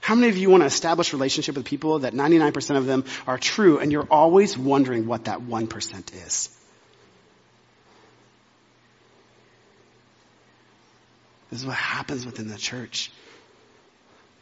How 0.00 0.14
many 0.14 0.28
of 0.28 0.36
you 0.36 0.50
want 0.50 0.62
to 0.62 0.66
establish 0.66 1.12
relationship 1.12 1.56
with 1.56 1.66
people 1.66 2.00
that 2.00 2.14
99% 2.14 2.76
of 2.76 2.86
them 2.86 3.04
are 3.26 3.38
true 3.38 3.78
and 3.78 3.92
you're 3.92 4.06
always 4.10 4.58
wondering 4.58 5.06
what 5.06 5.26
that 5.26 5.40
1% 5.40 6.26
is? 6.26 6.56
This 11.50 11.60
is 11.60 11.66
what 11.66 11.76
happens 11.76 12.24
within 12.24 12.48
the 12.48 12.56
church. 12.56 13.10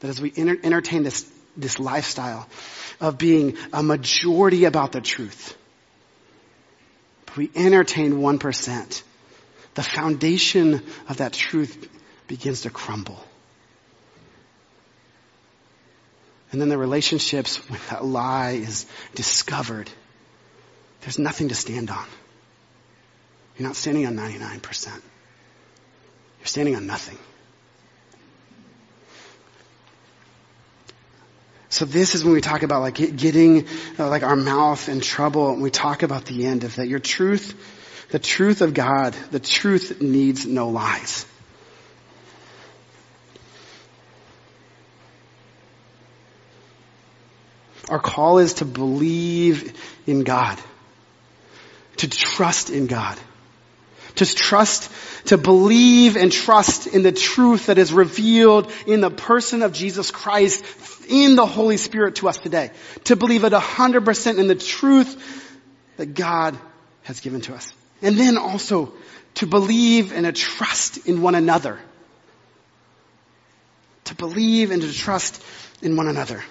That 0.00 0.08
as 0.08 0.20
we 0.20 0.32
enter- 0.36 0.58
entertain 0.62 1.02
this, 1.02 1.30
this 1.56 1.78
lifestyle 1.80 2.48
of 3.00 3.18
being 3.18 3.56
a 3.72 3.82
majority 3.82 4.64
about 4.64 4.92
the 4.92 5.00
truth, 5.00 5.56
we 7.38 7.50
entertain 7.54 8.14
1% 8.14 9.02
the 9.74 9.82
foundation 9.84 10.82
of 11.08 11.18
that 11.18 11.32
truth 11.32 11.88
begins 12.26 12.62
to 12.62 12.70
crumble. 12.70 13.24
And 16.50 16.60
then 16.60 16.68
the 16.68 16.76
relationships, 16.76 17.58
when 17.70 17.78
that 17.90 18.04
lie 18.04 18.52
is 18.52 18.86
discovered, 19.14 19.88
there's 21.02 21.20
nothing 21.20 21.50
to 21.50 21.54
stand 21.54 21.90
on. 21.90 22.06
You're 23.56 23.68
not 23.68 23.76
standing 23.76 24.04
on 24.04 24.16
99%. 24.16 25.00
You're 26.48 26.52
standing 26.52 26.76
on 26.76 26.86
nothing. 26.86 27.18
So 31.68 31.84
this 31.84 32.14
is 32.14 32.24
when 32.24 32.32
we 32.32 32.40
talk 32.40 32.62
about 32.62 32.80
like 32.80 32.94
getting 32.94 33.66
uh, 33.98 34.08
like 34.08 34.22
our 34.22 34.34
mouth 34.34 34.88
in 34.88 35.00
trouble 35.02 35.50
and 35.52 35.60
we 35.60 35.70
talk 35.70 36.02
about 36.02 36.24
the 36.24 36.46
end 36.46 36.64
of 36.64 36.76
that. 36.76 36.88
Your 36.88 37.00
truth 37.00 37.54
the 38.08 38.18
truth 38.18 38.62
of 38.62 38.72
God, 38.72 39.12
the 39.30 39.40
truth 39.40 40.00
needs 40.00 40.46
no 40.46 40.70
lies. 40.70 41.26
Our 47.90 47.98
call 47.98 48.38
is 48.38 48.54
to 48.54 48.64
believe 48.64 49.78
in 50.06 50.24
God, 50.24 50.58
to 51.98 52.08
trust 52.08 52.70
in 52.70 52.86
God, 52.86 53.18
to 54.18 54.26
trust, 54.26 54.90
to 55.26 55.38
believe 55.38 56.16
and 56.16 56.30
trust 56.30 56.86
in 56.86 57.02
the 57.02 57.12
truth 57.12 57.66
that 57.66 57.78
is 57.78 57.92
revealed 57.92 58.70
in 58.86 59.00
the 59.00 59.10
person 59.10 59.62
of 59.62 59.72
Jesus 59.72 60.10
Christ 60.10 60.64
in 61.08 61.36
the 61.36 61.46
Holy 61.46 61.76
Spirit 61.76 62.16
to 62.16 62.28
us 62.28 62.36
today. 62.38 62.70
To 63.04 63.16
believe 63.16 63.44
at 63.44 63.52
100% 63.52 64.38
in 64.38 64.46
the 64.46 64.54
truth 64.54 65.56
that 65.96 66.14
God 66.14 66.56
has 67.02 67.20
given 67.20 67.40
to 67.42 67.54
us. 67.54 67.72
And 68.02 68.16
then 68.16 68.36
also 68.38 68.92
to 69.36 69.46
believe 69.46 70.12
and 70.12 70.26
to 70.26 70.32
trust 70.32 71.06
in 71.06 71.22
one 71.22 71.34
another. 71.34 71.78
To 74.04 74.14
believe 74.14 74.70
and 74.70 74.82
to 74.82 74.92
trust 74.92 75.42
in 75.82 75.96
one 75.96 76.08
another. 76.08 76.42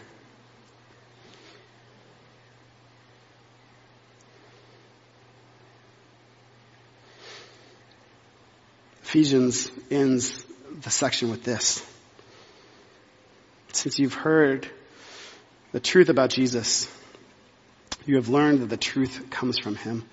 Ephesians 9.17 9.71
ends 9.89 10.45
the 10.83 10.91
section 10.91 11.31
with 11.31 11.43
this. 11.43 11.83
Since 13.73 13.97
you've 13.97 14.13
heard 14.13 14.69
the 15.71 15.79
truth 15.79 16.09
about 16.09 16.29
Jesus, 16.29 16.87
you 18.05 18.17
have 18.17 18.29
learned 18.29 18.59
that 18.59 18.69
the 18.69 18.77
truth 18.77 19.31
comes 19.31 19.57
from 19.57 19.75
Him. 19.75 20.07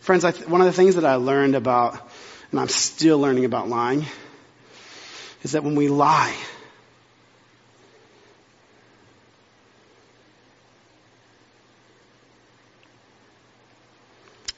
Friends, 0.00 0.24
th- 0.24 0.46
one 0.46 0.60
of 0.60 0.66
the 0.66 0.74
things 0.74 0.96
that 0.96 1.06
I 1.06 1.14
learned 1.14 1.54
about 1.54 2.06
and 2.50 2.60
I'm 2.60 2.68
still 2.68 3.18
learning 3.18 3.46
about 3.46 3.70
lying, 3.70 4.04
is 5.42 5.52
that 5.52 5.64
when 5.64 5.74
we 5.74 5.88
lie, 5.88 6.36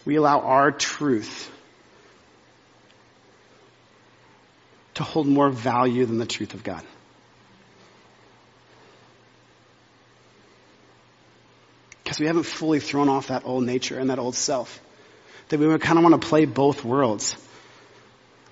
we 0.05 0.17
allow 0.17 0.41
our 0.41 0.73
truth 0.73 1.53
to 4.97 5.03
hold 5.03 5.27
more 5.27 5.51
value 5.51 6.07
than 6.07 6.19
the 6.19 6.27
truth 6.27 6.55
of 6.55 6.65
God. 6.65 6.83
Because 12.03 12.19
we 12.19 12.27
haven't 12.27 12.45
fully 12.45 12.81
thrown 12.81 13.09
off 13.11 13.29
that 13.29 13.45
old 13.45 13.65
nature 13.65 13.99
and 13.99 14.09
that 14.11 14.19
old 14.19 14.35
self. 14.35 14.81
That 15.49 15.61
we 15.61 15.79
kind 15.79 15.99
of 15.99 16.05
want 16.05 16.21
to 16.21 16.27
play 16.27 16.47
both 16.47 16.83
worlds. 16.83 17.37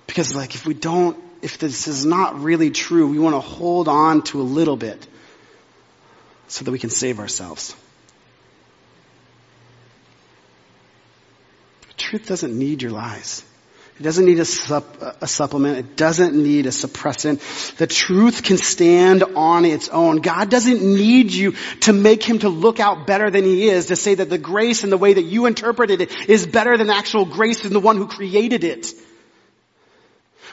Because 0.05 0.35
like 0.35 0.53
if 0.53 0.67
we 0.67 0.75
don't, 0.75 1.17
if 1.41 1.57
this 1.57 1.87
is 1.87 2.05
not 2.05 2.41
really 2.41 2.69
true, 2.69 3.07
we 3.07 3.17
want 3.17 3.35
to 3.35 3.39
hold 3.39 3.87
on 3.87 4.21
to 4.23 4.39
a 4.39 4.43
little 4.43 4.77
bit 4.77 5.07
so 6.47 6.63
that 6.63 6.71
we 6.71 6.77
can 6.77 6.91
save 6.91 7.19
ourselves. 7.19 7.75
Truth 11.97 12.27
doesn't 12.27 12.55
need 12.55 12.83
your 12.83 12.91
lies. 12.91 13.43
It 13.97 14.03
doesn't 14.03 14.25
need 14.25 14.39
a, 14.39 14.45
sup, 14.45 15.01
a, 15.21 15.27
supplement. 15.27 15.77
It 15.77 15.95
doesn't 15.95 16.35
need 16.35 16.65
a 16.65 16.69
suppressant. 16.69 17.77
The 17.77 17.87
truth 17.87 18.43
can 18.43 18.57
stand 18.57 19.23
on 19.23 19.63
its 19.63 19.87
own. 19.87 20.17
God 20.17 20.49
doesn't 20.49 20.81
need 20.81 21.31
you 21.31 21.53
to 21.81 21.93
make 21.93 22.21
him 22.21 22.39
to 22.39 22.49
look 22.49 22.81
out 22.81 23.07
better 23.07 23.31
than 23.31 23.45
he 23.45 23.69
is, 23.69 23.85
to 23.85 23.95
say 23.95 24.15
that 24.15 24.29
the 24.29 24.37
grace 24.37 24.83
and 24.83 24.91
the 24.91 24.97
way 24.97 25.13
that 25.13 25.23
you 25.23 25.45
interpreted 25.45 26.01
it 26.01 26.29
is 26.29 26.45
better 26.45 26.77
than 26.77 26.89
actual 26.89 27.23
grace 27.23 27.63
in 27.63 27.71
the 27.71 27.79
one 27.79 27.95
who 27.95 28.07
created 28.07 28.65
it. 28.65 28.91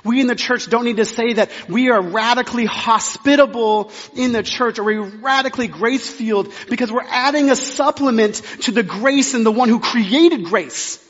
We 0.05 0.21
in 0.21 0.29
the 0.29 0.37
church 0.37 0.69
don't 0.69 0.85
need 0.85 0.99
to 0.99 1.05
say 1.05 1.33
that 1.35 1.51
we 1.69 1.91
are 1.91 2.01
radically 2.01 2.65
hospitable 2.65 3.91
in 4.15 4.31
the 4.31 4.45
church 4.45 4.79
or 4.79 4.85
we're 4.85 5.03
radically 5.03 5.67
grace 5.67 6.09
filled 6.09 6.53
because 6.71 6.93
we're 6.93 7.07
adding 7.09 7.51
a 7.51 7.57
supplement 7.57 8.37
to 8.63 8.71
the 8.71 8.85
grace 8.85 9.35
and 9.35 9.45
the 9.45 9.53
one 9.53 9.69
who 9.69 9.81
created 9.81 10.45
grace. 10.45 11.05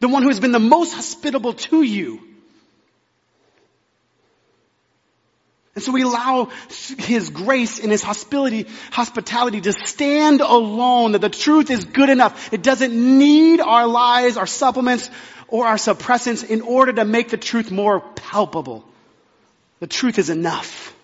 The 0.00 0.08
one 0.08 0.22
who 0.22 0.28
has 0.28 0.40
been 0.40 0.52
the 0.52 0.58
most 0.58 0.94
hospitable 0.94 1.54
to 1.54 1.82
you. 1.82 2.20
And 5.74 5.84
so 5.84 5.92
we 5.92 6.02
allow 6.02 6.50
His 6.98 7.28
grace 7.28 7.80
and 7.80 7.92
His 7.92 8.02
hospitality, 8.02 8.66
hospitality 8.90 9.60
to 9.60 9.72
stand 9.74 10.40
alone, 10.40 11.12
that 11.12 11.20
the 11.20 11.28
truth 11.28 11.70
is 11.70 11.84
good 11.84 12.08
enough. 12.08 12.52
It 12.52 12.62
doesn't 12.62 12.94
need 12.94 13.60
our 13.60 13.86
lies, 13.86 14.38
our 14.38 14.46
supplements, 14.46 15.10
or 15.48 15.66
our 15.66 15.76
suppressants 15.76 16.48
in 16.48 16.62
order 16.62 16.94
to 16.94 17.04
make 17.04 17.28
the 17.28 17.36
truth 17.36 17.70
more 17.70 18.00
palpable. 18.00 18.84
The 19.80 19.86
truth 19.86 20.18
is 20.18 20.30
enough. 20.30 20.94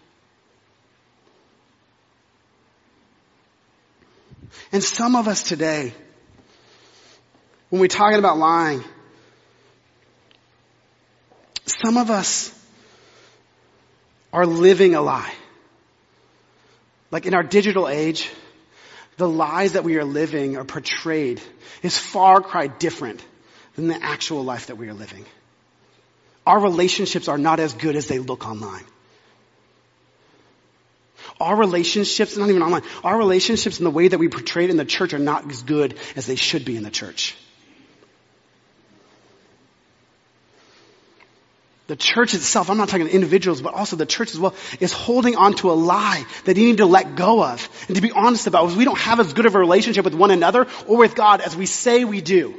And 4.72 4.82
some 4.82 5.16
of 5.16 5.28
us 5.28 5.42
today, 5.42 5.92
when 7.72 7.80
we're 7.80 7.86
talking 7.86 8.18
about 8.18 8.36
lying, 8.36 8.84
some 11.64 11.96
of 11.96 12.10
us 12.10 12.52
are 14.30 14.44
living 14.44 14.94
a 14.94 15.00
lie. 15.00 15.32
Like 17.10 17.24
in 17.24 17.32
our 17.32 17.42
digital 17.42 17.88
age, 17.88 18.30
the 19.16 19.26
lies 19.26 19.72
that 19.72 19.84
we 19.84 19.96
are 19.96 20.04
living 20.04 20.58
or 20.58 20.64
portrayed 20.64 21.40
is 21.82 21.96
far 21.96 22.42
cry 22.42 22.66
different 22.66 23.24
than 23.76 23.88
the 23.88 23.98
actual 24.04 24.44
life 24.44 24.66
that 24.66 24.76
we 24.76 24.90
are 24.90 24.94
living. 24.94 25.24
Our 26.46 26.60
relationships 26.60 27.26
are 27.26 27.38
not 27.38 27.58
as 27.58 27.72
good 27.72 27.96
as 27.96 28.06
they 28.06 28.18
look 28.18 28.46
online. 28.46 28.84
Our 31.40 31.56
relationships, 31.56 32.36
not 32.36 32.50
even 32.50 32.60
online, 32.60 32.82
our 33.02 33.16
relationships 33.16 33.78
and 33.78 33.86
the 33.86 33.90
way 33.90 34.08
that 34.08 34.18
we 34.18 34.28
portray 34.28 34.64
it 34.64 34.70
in 34.70 34.76
the 34.76 34.84
church 34.84 35.14
are 35.14 35.18
not 35.18 35.50
as 35.50 35.62
good 35.62 35.98
as 36.16 36.26
they 36.26 36.36
should 36.36 36.66
be 36.66 36.76
in 36.76 36.82
the 36.82 36.90
church. 36.90 37.34
The 41.92 41.96
church 41.96 42.32
itself, 42.32 42.70
I'm 42.70 42.78
not 42.78 42.88
talking 42.88 43.06
individuals, 43.06 43.60
but 43.60 43.74
also 43.74 43.96
the 43.96 44.06
church 44.06 44.32
as 44.32 44.40
well, 44.40 44.54
is 44.80 44.94
holding 44.94 45.36
on 45.36 45.52
to 45.56 45.70
a 45.70 45.74
lie 45.74 46.24
that 46.46 46.56
you 46.56 46.68
need 46.68 46.78
to 46.78 46.86
let 46.86 47.16
go 47.16 47.44
of. 47.44 47.68
And 47.86 47.96
to 47.96 48.00
be 48.00 48.10
honest 48.10 48.46
about 48.46 48.70
it, 48.70 48.78
we 48.78 48.86
don't 48.86 48.96
have 48.96 49.20
as 49.20 49.34
good 49.34 49.44
of 49.44 49.54
a 49.54 49.58
relationship 49.58 50.02
with 50.06 50.14
one 50.14 50.30
another 50.30 50.68
or 50.86 50.96
with 50.96 51.14
God 51.14 51.42
as 51.42 51.54
we 51.54 51.66
say 51.66 52.06
we 52.06 52.22
do. 52.22 52.58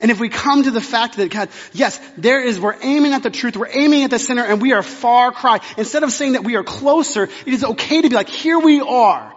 And 0.00 0.10
if 0.10 0.18
we 0.20 0.30
come 0.30 0.62
to 0.62 0.70
the 0.70 0.80
fact 0.80 1.18
that 1.18 1.30
God, 1.30 1.50
yes, 1.74 2.00
there 2.16 2.40
is, 2.42 2.58
we're 2.58 2.78
aiming 2.80 3.12
at 3.12 3.22
the 3.22 3.30
truth, 3.30 3.58
we're 3.58 3.68
aiming 3.68 4.04
at 4.04 4.10
the 4.10 4.18
center, 4.18 4.42
and 4.42 4.62
we 4.62 4.72
are 4.72 4.82
far 4.82 5.30
cry. 5.30 5.60
Instead 5.76 6.02
of 6.02 6.10
saying 6.10 6.32
that 6.32 6.44
we 6.44 6.56
are 6.56 6.64
closer, 6.64 7.24
it 7.24 7.52
is 7.52 7.62
okay 7.62 8.00
to 8.00 8.08
be 8.08 8.14
like, 8.14 8.30
here 8.30 8.58
we 8.58 8.80
are. 8.80 9.34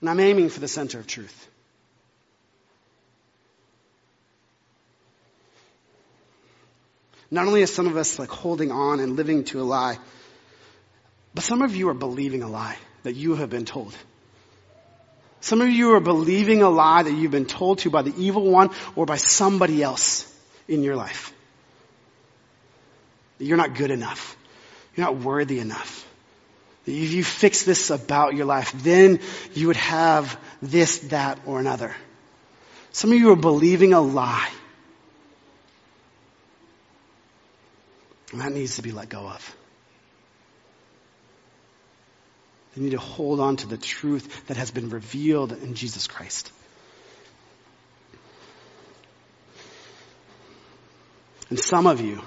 And 0.00 0.08
I'm 0.08 0.20
aiming 0.20 0.48
for 0.48 0.60
the 0.60 0.68
center 0.68 1.00
of 1.00 1.08
truth. 1.08 1.48
Not 7.32 7.46
only 7.46 7.62
are 7.62 7.66
some 7.66 7.86
of 7.86 7.96
us 7.96 8.18
like 8.18 8.28
holding 8.28 8.70
on 8.70 9.00
and 9.00 9.16
living 9.16 9.44
to 9.44 9.62
a 9.62 9.64
lie, 9.64 9.98
but 11.34 11.42
some 11.42 11.62
of 11.62 11.74
you 11.74 11.88
are 11.88 11.94
believing 11.94 12.42
a 12.42 12.48
lie 12.48 12.76
that 13.04 13.14
you 13.14 13.36
have 13.36 13.48
been 13.48 13.64
told. 13.64 13.96
Some 15.40 15.62
of 15.62 15.70
you 15.70 15.94
are 15.94 16.00
believing 16.00 16.60
a 16.60 16.68
lie 16.68 17.02
that 17.02 17.10
you've 17.10 17.30
been 17.30 17.46
told 17.46 17.78
to 17.78 17.90
by 17.90 18.02
the 18.02 18.12
evil 18.18 18.50
one 18.50 18.68
or 18.96 19.06
by 19.06 19.16
somebody 19.16 19.82
else 19.82 20.30
in 20.68 20.82
your 20.82 20.94
life. 20.94 21.32
That 23.38 23.46
you're 23.46 23.56
not 23.56 23.76
good 23.76 23.90
enough. 23.90 24.36
You're 24.94 25.06
not 25.06 25.16
worthy 25.16 25.58
enough. 25.58 26.06
That 26.84 26.92
if 26.92 27.14
you 27.14 27.24
fix 27.24 27.62
this 27.62 27.88
about 27.88 28.34
your 28.34 28.44
life, 28.44 28.72
then 28.82 29.20
you 29.54 29.68
would 29.68 29.76
have 29.76 30.38
this, 30.60 30.98
that, 31.08 31.40
or 31.46 31.60
another. 31.60 31.96
Some 32.90 33.10
of 33.10 33.16
you 33.16 33.32
are 33.32 33.36
believing 33.36 33.94
a 33.94 34.02
lie 34.02 34.50
And 38.32 38.40
that 38.40 38.52
needs 38.52 38.76
to 38.76 38.82
be 38.82 38.90
let 38.90 39.08
go 39.08 39.28
of. 39.28 39.56
They 42.74 42.82
need 42.82 42.92
to 42.92 42.98
hold 42.98 43.38
on 43.38 43.56
to 43.56 43.66
the 43.66 43.76
truth 43.76 44.46
that 44.46 44.56
has 44.56 44.70
been 44.70 44.88
revealed 44.88 45.52
in 45.52 45.74
Jesus 45.74 46.06
Christ. 46.06 46.50
And 51.50 51.58
some 51.58 51.86
of 51.86 52.00
you, 52.00 52.22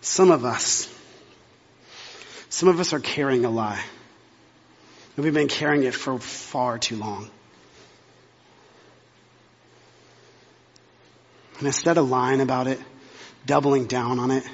some 0.00 0.30
of 0.30 0.46
us, 0.46 0.90
some 2.48 2.70
of 2.70 2.80
us 2.80 2.94
are 2.94 3.00
carrying 3.00 3.44
a 3.44 3.50
lie. 3.50 3.82
And 5.16 5.24
we've 5.24 5.34
been 5.34 5.48
carrying 5.48 5.84
it 5.84 5.94
for 5.94 6.18
far 6.18 6.78
too 6.78 6.96
long. 6.96 7.28
And 11.58 11.66
instead 11.66 11.98
of 11.98 12.08
lying 12.08 12.40
about 12.40 12.66
it, 12.66 12.80
doubling 13.44 13.86
down 13.86 14.18
on 14.18 14.30
it, 14.30 14.44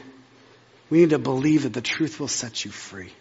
we 0.90 0.98
need 0.98 1.10
to 1.10 1.18
believe 1.18 1.62
that 1.62 1.72
the 1.72 1.80
truth 1.80 2.18
will 2.18 2.28
set 2.28 2.64
you 2.64 2.70
free. 2.70 3.12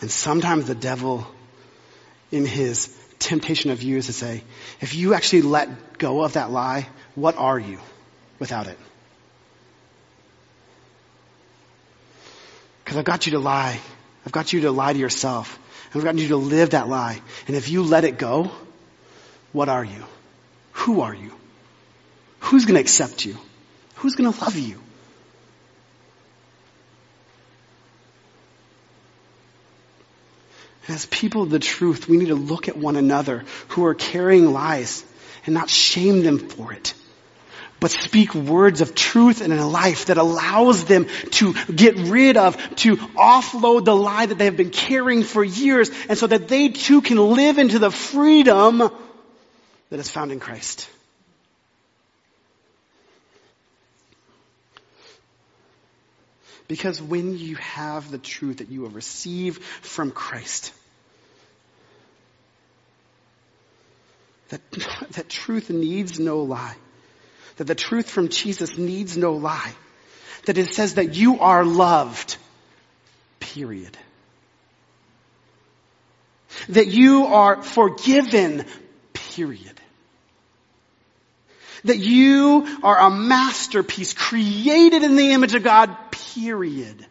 And 0.00 0.10
sometimes 0.10 0.66
the 0.66 0.74
devil, 0.74 1.26
in 2.32 2.46
his 2.46 2.96
temptation 3.18 3.70
of 3.70 3.82
you, 3.82 3.98
is 3.98 4.06
to 4.06 4.12
say, 4.12 4.42
if 4.80 4.94
you 4.94 5.14
actually 5.14 5.42
let 5.42 5.98
go 5.98 6.22
of 6.22 6.32
that 6.32 6.50
lie, 6.50 6.88
what 7.14 7.36
are 7.36 7.58
you 7.58 7.78
without 8.38 8.66
it? 8.66 8.78
Because 12.82 12.96
I've 12.96 13.04
got 13.04 13.26
you 13.26 13.32
to 13.32 13.38
lie. 13.38 13.78
I've 14.26 14.32
got 14.32 14.52
you 14.52 14.62
to 14.62 14.70
lie 14.70 14.94
to 14.94 14.98
yourself. 14.98 15.58
I've 15.94 16.02
got 16.02 16.16
you 16.16 16.28
to 16.28 16.36
live 16.36 16.70
that 16.70 16.88
lie. 16.88 17.20
And 17.46 17.54
if 17.54 17.68
you 17.68 17.82
let 17.82 18.04
it 18.04 18.18
go, 18.18 18.50
what 19.52 19.68
are 19.68 19.84
you? 19.84 20.04
Who 20.80 21.02
are 21.02 21.14
you? 21.14 21.30
Who's 22.40 22.64
going 22.64 22.76
to 22.76 22.80
accept 22.80 23.26
you? 23.26 23.36
Who's 23.96 24.14
going 24.14 24.32
to 24.32 24.40
love 24.40 24.56
you? 24.56 24.80
As 30.88 31.04
people 31.06 31.42
of 31.42 31.50
the 31.50 31.58
truth, 31.58 32.08
we 32.08 32.16
need 32.16 32.28
to 32.28 32.34
look 32.34 32.68
at 32.68 32.78
one 32.78 32.96
another 32.96 33.44
who 33.68 33.84
are 33.84 33.94
carrying 33.94 34.52
lies 34.52 35.04
and 35.44 35.54
not 35.54 35.68
shame 35.68 36.22
them 36.22 36.38
for 36.38 36.72
it, 36.72 36.94
but 37.78 37.90
speak 37.90 38.34
words 38.34 38.80
of 38.80 38.94
truth 38.94 39.42
in 39.42 39.52
a 39.52 39.68
life 39.68 40.06
that 40.06 40.16
allows 40.16 40.86
them 40.86 41.06
to 41.32 41.54
get 41.64 41.96
rid 41.96 42.38
of, 42.38 42.56
to 42.76 42.96
offload 42.96 43.84
the 43.84 43.94
lie 43.94 44.24
that 44.24 44.38
they 44.38 44.46
have 44.46 44.56
been 44.56 44.70
carrying 44.70 45.24
for 45.24 45.44
years, 45.44 45.90
and 46.08 46.16
so 46.16 46.26
that 46.26 46.48
they 46.48 46.70
too 46.70 47.02
can 47.02 47.18
live 47.18 47.58
into 47.58 47.78
the 47.78 47.90
freedom 47.90 48.90
that 49.90 50.00
is 50.00 50.10
found 50.10 50.32
in 50.32 50.40
Christ. 50.40 50.88
Because 56.68 57.02
when 57.02 57.36
you 57.36 57.56
have 57.56 58.10
the 58.10 58.18
truth 58.18 58.58
that 58.58 58.70
you 58.70 58.84
have 58.84 58.94
received 58.94 59.62
from 59.62 60.12
Christ, 60.12 60.72
That, 64.50 64.60
that 65.12 65.28
truth 65.28 65.70
needs 65.70 66.20
no 66.20 66.42
lie. 66.42 66.76
That 67.56 67.64
the 67.64 67.74
truth 67.74 68.08
from 68.08 68.28
Jesus 68.28 68.76
needs 68.76 69.16
no 69.16 69.32
lie. 69.32 69.72
That 70.46 70.58
it 70.58 70.74
says 70.74 70.94
that 70.94 71.14
you 71.14 71.40
are 71.40 71.64
loved. 71.64 72.36
Period. 73.38 73.96
That 76.68 76.88
you 76.88 77.26
are 77.26 77.62
forgiven. 77.62 78.64
Period. 79.12 79.79
That 81.84 81.98
you 81.98 82.78
are 82.82 82.98
a 82.98 83.10
masterpiece 83.10 84.14
created 84.14 85.02
in 85.02 85.16
the 85.16 85.32
image 85.32 85.54
of 85.54 85.62
God. 85.62 85.96
Period. 86.10 87.06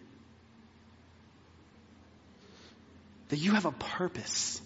That 3.29 3.37
you 3.37 3.51
have 3.51 3.65
a 3.65 3.71
purpose 3.71 4.61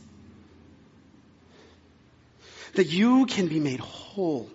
that 2.74 2.88
you 2.88 3.26
can 3.26 3.48
be 3.48 3.60
made 3.60 3.80
whole. 3.80 4.50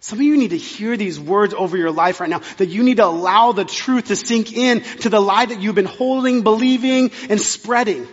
Some 0.00 0.18
of 0.18 0.24
you 0.24 0.36
need 0.36 0.50
to 0.50 0.58
hear 0.58 0.96
these 0.96 1.18
words 1.18 1.54
over 1.54 1.76
your 1.76 1.90
life 1.90 2.20
right 2.20 2.28
now, 2.28 2.42
that 2.58 2.68
you 2.68 2.82
need 2.82 2.98
to 2.98 3.06
allow 3.06 3.52
the 3.52 3.64
truth 3.64 4.06
to 4.06 4.16
sink 4.16 4.52
in 4.52 4.82
to 5.00 5.08
the 5.08 5.20
lie 5.20 5.46
that 5.46 5.62
you've 5.62 5.74
been 5.74 5.86
holding, 5.86 6.42
believing, 6.42 7.10
and 7.30 7.40
spreading. 7.40 8.06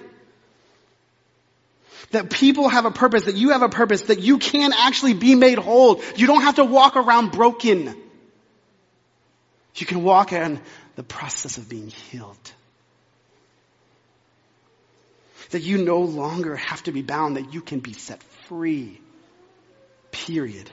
That 2.11 2.29
people 2.29 2.67
have 2.69 2.85
a 2.85 2.91
purpose, 2.91 3.25
that 3.25 3.35
you 3.35 3.51
have 3.51 3.61
a 3.61 3.69
purpose, 3.69 4.03
that 4.03 4.19
you 4.19 4.37
can 4.37 4.73
actually 4.73 5.13
be 5.13 5.35
made 5.35 5.57
whole. 5.57 6.01
You 6.15 6.27
don't 6.27 6.41
have 6.41 6.55
to 6.55 6.65
walk 6.65 6.95
around 6.95 7.31
broken. 7.31 7.95
You 9.75 9.85
can 9.85 10.03
walk 10.03 10.33
in 10.33 10.59
the 10.95 11.03
process 11.03 11.57
of 11.57 11.69
being 11.69 11.87
healed. 11.87 12.51
That 15.51 15.61
you 15.61 15.83
no 15.83 16.01
longer 16.01 16.55
have 16.55 16.83
to 16.83 16.91
be 16.91 17.01
bound, 17.01 17.37
that 17.37 17.53
you 17.53 17.61
can 17.61 17.79
be 17.79 17.93
set 17.93 18.21
free. 18.47 18.99
Period. 20.11 20.69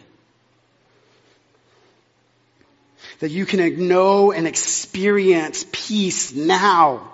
That 3.21 3.31
you 3.31 3.47
can 3.47 3.89
know 3.89 4.33
and 4.33 4.47
experience 4.47 5.65
peace 5.71 6.33
now. 6.33 7.13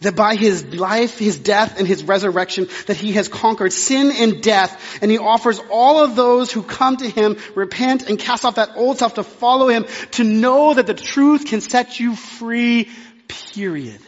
That 0.00 0.14
by 0.14 0.36
his 0.36 0.74
life, 0.74 1.18
his 1.18 1.38
death, 1.38 1.78
and 1.78 1.88
his 1.88 2.04
resurrection, 2.04 2.68
that 2.86 2.96
he 2.96 3.12
has 3.12 3.28
conquered 3.28 3.72
sin 3.72 4.12
and 4.12 4.42
death, 4.42 4.98
and 5.00 5.10
he 5.10 5.18
offers 5.18 5.58
all 5.70 6.04
of 6.04 6.16
those 6.16 6.52
who 6.52 6.62
come 6.62 6.98
to 6.98 7.08
him, 7.08 7.38
repent 7.54 8.08
and 8.08 8.18
cast 8.18 8.44
off 8.44 8.56
that 8.56 8.72
old 8.76 8.98
self 8.98 9.14
to 9.14 9.22
follow 9.22 9.68
him, 9.68 9.86
to 10.12 10.24
know 10.24 10.74
that 10.74 10.86
the 10.86 10.94
truth 10.94 11.46
can 11.46 11.62
set 11.62 11.98
you 11.98 12.14
free, 12.14 12.90
period. 13.26 14.00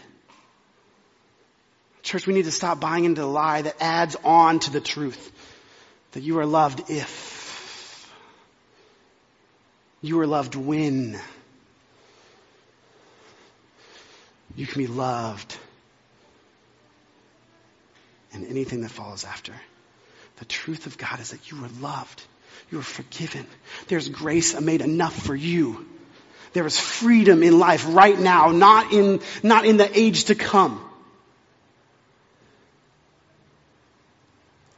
Church, 2.02 2.26
we 2.26 2.34
need 2.34 2.44
to 2.44 2.52
stop 2.52 2.80
buying 2.80 3.04
into 3.04 3.22
the 3.22 3.26
lie 3.26 3.62
that 3.62 3.76
adds 3.80 4.16
on 4.24 4.60
to 4.60 4.70
the 4.70 4.80
truth. 4.80 5.32
That 6.12 6.22
you 6.22 6.38
are 6.38 6.46
loved 6.46 6.90
if. 6.90 8.10
You 10.00 10.20
are 10.20 10.26
loved 10.26 10.54
when. 10.54 11.20
You 14.54 14.66
can 14.66 14.78
be 14.78 14.86
loved. 14.86 15.56
And 18.32 18.46
anything 18.46 18.82
that 18.82 18.90
follows 18.90 19.24
after. 19.24 19.52
The 20.36 20.44
truth 20.44 20.86
of 20.86 20.98
God 20.98 21.20
is 21.20 21.30
that 21.30 21.50
you 21.50 21.64
are 21.64 21.70
loved. 21.80 22.22
You 22.70 22.78
are 22.78 22.82
forgiven. 22.82 23.46
There's 23.88 24.08
grace 24.08 24.58
made 24.60 24.82
enough 24.82 25.14
for 25.14 25.34
you. 25.34 25.86
There 26.52 26.66
is 26.66 26.78
freedom 26.78 27.42
in 27.42 27.58
life 27.58 27.86
right 27.88 28.18
now, 28.18 28.50
not 28.50 28.92
in, 28.92 29.20
not 29.42 29.64
in 29.64 29.76
the 29.76 29.98
age 29.98 30.24
to 30.24 30.34
come. 30.34 30.84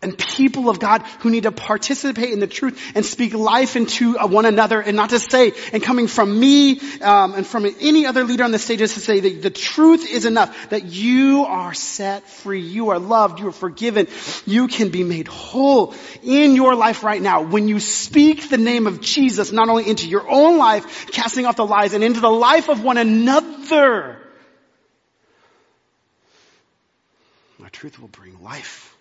and 0.02 0.16
people 0.40 0.70
of 0.70 0.79
God 0.79 1.03
who 1.20 1.29
need 1.29 1.42
to 1.42 1.53
participate 1.53 2.31
in 2.31 2.40
the 2.40 2.46
truth 2.46 2.92
and 2.94 3.05
speak 3.05 3.35
life 3.35 3.76
into 3.76 4.18
uh, 4.18 4.26
one 4.26 4.46
another 4.46 4.81
and 4.81 4.96
not 4.96 5.11
to 5.11 5.18
say, 5.18 5.53
and 5.74 5.83
coming 5.83 6.07
from 6.07 6.40
me 6.40 6.81
um, 7.03 7.35
and 7.35 7.46
from 7.46 7.66
any 7.81 8.07
other 8.07 8.24
leader 8.24 8.44
on 8.44 8.50
the 8.50 8.59
stage 8.59 8.81
is 8.81 8.94
to 8.94 9.00
say 9.00 9.20
that 9.20 9.42
the 9.42 9.50
truth 9.50 10.11
is 10.11 10.24
enough, 10.24 10.70
that 10.70 10.85
you 10.85 11.44
are 11.44 11.74
set 11.74 12.26
free, 12.26 12.62
you 12.62 12.88
are 12.88 12.98
loved, 12.98 13.38
you 13.38 13.48
are 13.48 13.53
forgiven, 13.53 14.09
you 14.46 14.66
can 14.66 14.88
be 14.88 15.05
made 15.05 15.29
whole 15.29 15.94
in 16.22 16.57
your 16.57 16.74
life 16.74 17.05
right 17.05 17.20
now. 17.20 17.42
When 17.42 17.68
you 17.68 17.79
speak 17.79 18.48
the 18.48 18.57
name 18.57 18.87
of 18.87 19.03
Jesus, 19.03 19.53
not 19.53 19.68
only 19.68 19.87
into 19.88 20.09
your 20.09 20.26
own 20.26 20.57
life, 20.57 21.11
casting 21.12 21.44
off 21.44 21.57
the 21.57 21.66
lies, 21.66 21.92
and 21.92 22.03
into 22.03 22.20
the 22.20 22.31
life 22.31 22.70
of 22.70 22.83
one 22.83 22.96
another, 22.96 24.16
our 27.62 27.68
truth 27.70 28.00
will 28.00 28.09
bring 28.09 28.42
life. 28.42 28.96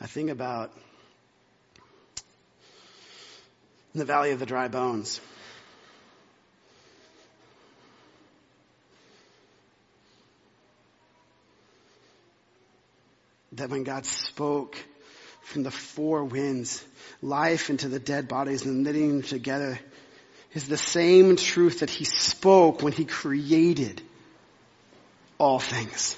I 0.00 0.06
think 0.06 0.30
about 0.30 0.72
the 3.94 4.04
valley 4.04 4.30
of 4.30 4.38
the 4.38 4.46
dry 4.46 4.68
bones. 4.68 5.20
That 13.52 13.70
when 13.70 13.82
God 13.82 14.06
spoke 14.06 14.76
from 15.42 15.64
the 15.64 15.70
four 15.70 16.22
winds, 16.22 16.84
life 17.22 17.70
into 17.70 17.88
the 17.88 17.98
dead 17.98 18.28
bodies 18.28 18.64
and 18.64 18.84
knitting 18.84 19.08
them 19.08 19.22
together 19.22 19.80
is 20.54 20.68
the 20.68 20.76
same 20.76 21.34
truth 21.36 21.80
that 21.80 21.90
He 21.90 22.04
spoke 22.04 22.82
when 22.82 22.92
He 22.92 23.04
created 23.04 24.00
all 25.38 25.58
things. 25.58 26.16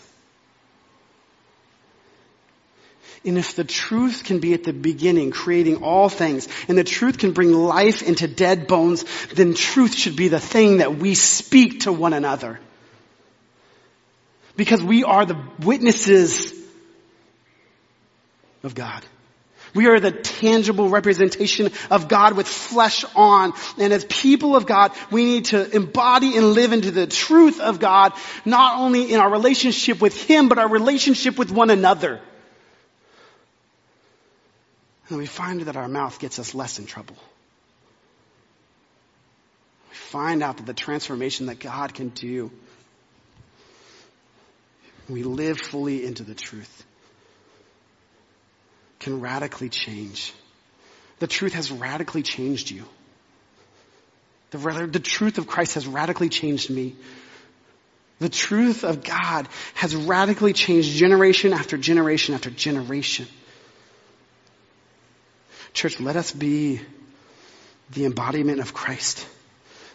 And 3.24 3.37
if 3.37 3.54
the 3.54 3.64
truth 3.64 4.24
can 4.24 4.38
be 4.38 4.54
at 4.54 4.64
the 4.64 4.72
beginning, 4.72 5.30
creating 5.30 5.83
all 5.83 6.09
things, 6.09 6.48
and 6.68 6.78
the 6.78 6.85
truth 6.85 7.18
can 7.18 7.33
bring 7.33 7.52
life 7.52 8.02
into 8.02 8.26
dead 8.26 8.66
bones, 8.66 9.04
then 9.35 9.52
truth 9.52 9.94
should 9.94 10.16
be 10.16 10.28
the 10.28 10.40
thing 10.40 10.78
that 10.78 10.96
we 10.96 11.14
speak 11.14 11.80
to 11.80 11.92
one 11.92 12.14
another. 12.14 12.59
Because 14.56 14.83
we 14.83 15.04
are 15.04 15.26
the 15.26 15.38
witnesses 15.61 16.54
of 18.62 18.74
God. 18.74 19.04
We 19.74 19.87
are 19.87 20.00
the 20.00 20.11
tangible 20.11 20.88
representation 20.88 21.70
of 21.90 22.09
God 22.09 22.37
with 22.37 22.48
flesh 22.48 23.04
on. 23.14 23.52
And 23.78 23.92
as 23.92 24.04
people 24.04 24.56
of 24.56 24.66
God, 24.66 24.92
we 25.11 25.24
need 25.24 25.44
to 25.46 25.76
embody 25.76 26.37
and 26.37 26.54
live 26.54 26.72
into 26.72 26.90
the 26.90 27.06
truth 27.06 27.61
of 27.61 27.78
God, 27.78 28.12
not 28.44 28.80
only 28.80 29.12
in 29.12 29.20
our 29.20 29.30
relationship 29.30 30.00
with 30.00 30.20
Him, 30.20 30.48
but 30.48 30.59
our 30.59 30.68
relationship 30.68 31.38
with 31.38 31.52
one 31.52 31.70
another. 31.70 32.20
And 35.11 35.18
we 35.18 35.27
find 35.27 35.61
that 35.62 35.77
our 35.77 35.88
mouth 35.88 36.20
gets 36.20 36.38
us 36.38 36.55
less 36.55 36.79
in 36.79 36.87
trouble. 36.87 37.16
We 39.90 39.96
find 39.96 40.40
out 40.42 40.59
that 40.59 40.66
the 40.66 40.73
transformation 40.73 41.46
that 41.46 41.59
God 41.59 41.92
can 41.92 42.11
do, 42.11 42.53
we 45.09 45.25
live 45.25 45.59
fully 45.59 46.07
into 46.07 46.23
the 46.23 46.35
truth, 46.35 46.85
can 49.01 49.20
radically 49.20 49.68
change. 49.68 50.33
The 51.18 51.27
truth 51.27 51.55
has 51.55 51.73
radically 51.73 52.23
changed 52.23 52.70
you. 52.70 52.85
The, 54.53 54.88
the 54.92 55.01
truth 55.01 55.38
of 55.38 55.49
Christ 55.49 55.75
has 55.75 55.88
radically 55.88 56.29
changed 56.29 56.70
me. 56.70 56.94
The 58.20 58.29
truth 58.29 58.85
of 58.85 59.03
God 59.03 59.49
has 59.75 59.96
radically 59.96 60.53
changed 60.53 60.90
generation 60.92 61.53
after 61.53 61.77
generation 61.77 62.35
after 62.35 62.51
generation. 62.51 63.27
Church, 65.72 66.00
let 66.00 66.16
us 66.16 66.33
be 66.33 66.80
the 67.90 68.04
embodiment 68.04 68.61
of 68.61 68.74
Christ. 68.74 69.26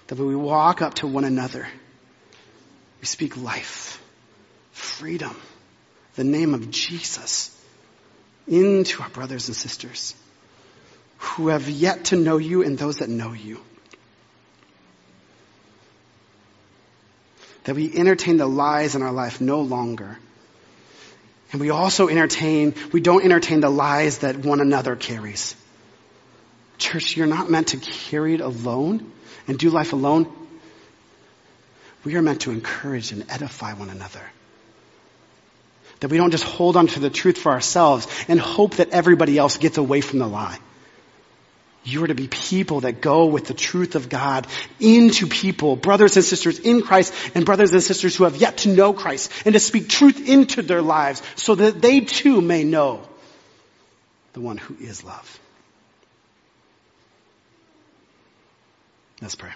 That 0.08 0.18
when 0.18 0.28
we 0.28 0.36
walk 0.36 0.82
up 0.82 0.96
to 0.96 1.08
one 1.08 1.26
another, 1.26 1.68
we 3.02 3.06
speak 3.06 3.38
life, 3.38 4.02
freedom, 4.72 5.36
the 6.16 6.24
name 6.24 6.54
of 6.54 6.72
Jesus 6.72 7.52
into 8.48 9.02
our 9.02 9.10
brothers 9.10 9.48
and 9.48 9.56
sisters 9.56 10.16
who 11.18 11.48
have 11.48 11.68
yet 11.68 12.06
to 12.06 12.16
know 12.16 12.38
you 12.38 12.64
and 12.64 12.78
those 12.78 12.98
that 12.98 13.10
know 13.10 13.34
you. 13.34 13.60
That 17.64 17.76
we 17.76 17.92
entertain 17.96 18.38
the 18.38 18.46
lies 18.46 18.96
in 18.96 19.02
our 19.02 19.12
life 19.12 19.42
no 19.42 19.62
longer. 19.62 20.18
And 21.52 21.60
we 21.60 21.72
also 21.72 22.08
entertain, 22.08 22.76
we 22.92 23.02
don't 23.02 23.24
entertain 23.24 23.60
the 23.60 23.70
lies 23.70 24.20
that 24.20 24.38
one 24.38 24.62
another 24.62 24.96
carries. 24.96 25.56
Church, 26.78 27.16
you're 27.16 27.28
not 27.28 27.50
meant 27.50 27.70
to 27.70 27.78
carry 27.78 28.34
it 28.34 28.42
alone 28.42 29.12
and 29.48 29.58
do 29.58 29.70
life 29.70 29.94
alone. 29.94 30.32
We 32.04 32.16
are 32.16 32.22
meant 32.22 32.42
to 32.42 32.52
encourage 32.52 33.12
and 33.12 33.26
edify 33.30 33.74
one 33.74 33.90
another. 33.90 34.22
That 36.02 36.12
we 36.12 36.18
don't 36.18 36.32
just 36.32 36.44
hold 36.44 36.78
on 36.78 36.88
to 36.88 37.00
the 37.00 37.10
truth 37.10 37.38
for 37.38 37.52
ourselves 37.52 38.08
and 38.28 38.40
hope 38.40 38.76
that 38.76 38.90
everybody 38.90 39.38
else 39.38 39.58
gets 39.58 39.78
away 39.78 40.02
from 40.02 40.20
the 40.20 40.28
lie. 40.28 40.60
You 41.86 42.04
are 42.04 42.08
to 42.08 42.16
be 42.16 42.28
people 42.28 42.82
that 42.82 43.00
go 43.00 43.28
with 43.28 43.46
the 43.46 43.54
truth 43.54 43.96
of 43.96 44.10
God 44.10 44.48
into 44.80 45.28
people, 45.28 45.76
brothers 45.76 46.16
and 46.16 46.26
sisters 46.26 46.58
in 46.58 46.82
Christ 46.82 47.14
and 47.36 47.46
brothers 47.46 47.72
and 47.74 47.82
sisters 47.82 48.16
who 48.16 48.24
have 48.24 48.38
yet 48.38 48.58
to 48.58 48.70
know 48.70 48.92
Christ 48.92 49.32
and 49.46 49.54
to 49.54 49.60
speak 49.60 49.88
truth 49.88 50.28
into 50.28 50.64
their 50.64 50.82
lives 50.82 51.22
so 51.36 51.54
that 51.54 51.82
they 51.82 52.02
too 52.02 52.42
may 52.42 52.64
know 52.64 53.02
the 54.34 54.42
one 54.42 54.58
who 54.58 54.76
is 54.84 55.04
love. 55.04 55.40
Let's 59.22 59.36
pray. 59.36 59.52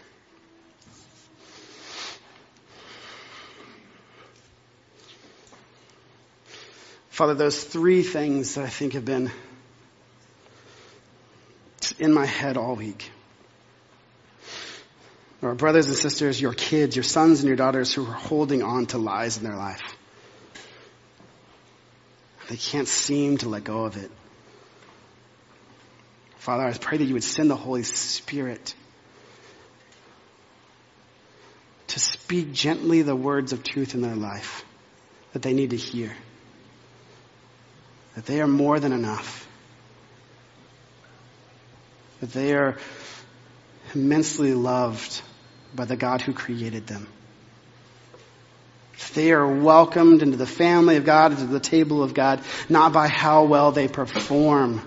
Father, 7.10 7.34
those 7.34 7.62
three 7.62 8.04
things 8.04 8.56
that 8.56 8.64
I 8.64 8.70
think 8.70 8.94
have 8.94 9.04
been 9.04 9.30
in 12.00 12.14
my 12.14 12.26
head 12.26 12.56
all 12.56 12.76
week. 12.76 13.12
Our 15.42 15.56
brothers 15.56 15.88
and 15.88 15.96
sisters, 15.96 16.40
your 16.40 16.54
kids, 16.54 16.96
your 16.96 17.04
sons 17.04 17.40
and 17.40 17.48
your 17.48 17.58
daughters 17.58 17.94
who 17.94 18.06
are 18.06 18.14
holding 18.14 18.64
on 18.64 18.86
to 18.88 18.98
lies 18.98 19.38
in 19.38 19.44
their 19.44 19.56
life. 19.56 19.82
They 22.50 22.58
can't 22.58 22.88
seem 22.88 23.38
to 23.40 23.50
let 23.50 23.66
go 23.66 23.84
of 23.84 23.98
it. 23.98 24.12
Father, 26.38 26.64
I 26.64 26.74
pray 26.74 26.98
that 26.98 27.06
you 27.06 27.14
would 27.14 27.24
send 27.24 27.50
the 27.50 27.56
Holy 27.56 27.84
Spirit 27.84 28.74
to 31.90 32.00
speak 32.00 32.54
gently 32.54 33.02
the 33.02 33.16
words 33.16 33.54
of 33.54 33.64
truth 33.64 33.94
in 33.94 34.02
their 34.02 34.16
life 34.16 34.64
that 35.34 35.42
they 35.42 35.54
need 35.54 35.72
to 35.72 35.78
hear. 35.78 36.16
That 38.16 38.26
they 38.26 38.42
are 38.42 38.48
more 38.48 38.80
than 38.80 38.92
enough 38.92 39.48
that 42.20 42.34
they 42.34 42.54
are 42.54 42.78
immensely 43.96 44.54
loved 44.54 45.22
by 45.74 45.86
the 45.86 45.96
God 45.96 46.22
who 46.22 46.34
created 46.34 46.88
them. 46.88 47.08
They 49.14 49.32
are 49.32 49.48
welcomed 49.48 50.22
into 50.22 50.38
the 50.38 50.46
family 50.46 50.98
of 50.98 51.06
God, 51.06 51.32
into 51.32 51.46
the 51.46 51.60
table 51.60 52.04
of 52.04 52.14
God, 52.14 52.42
not 52.68 52.94
by 52.94 53.08
how 53.08 53.46
well 53.46 53.72
they 53.72 53.88
perform, 53.88 54.82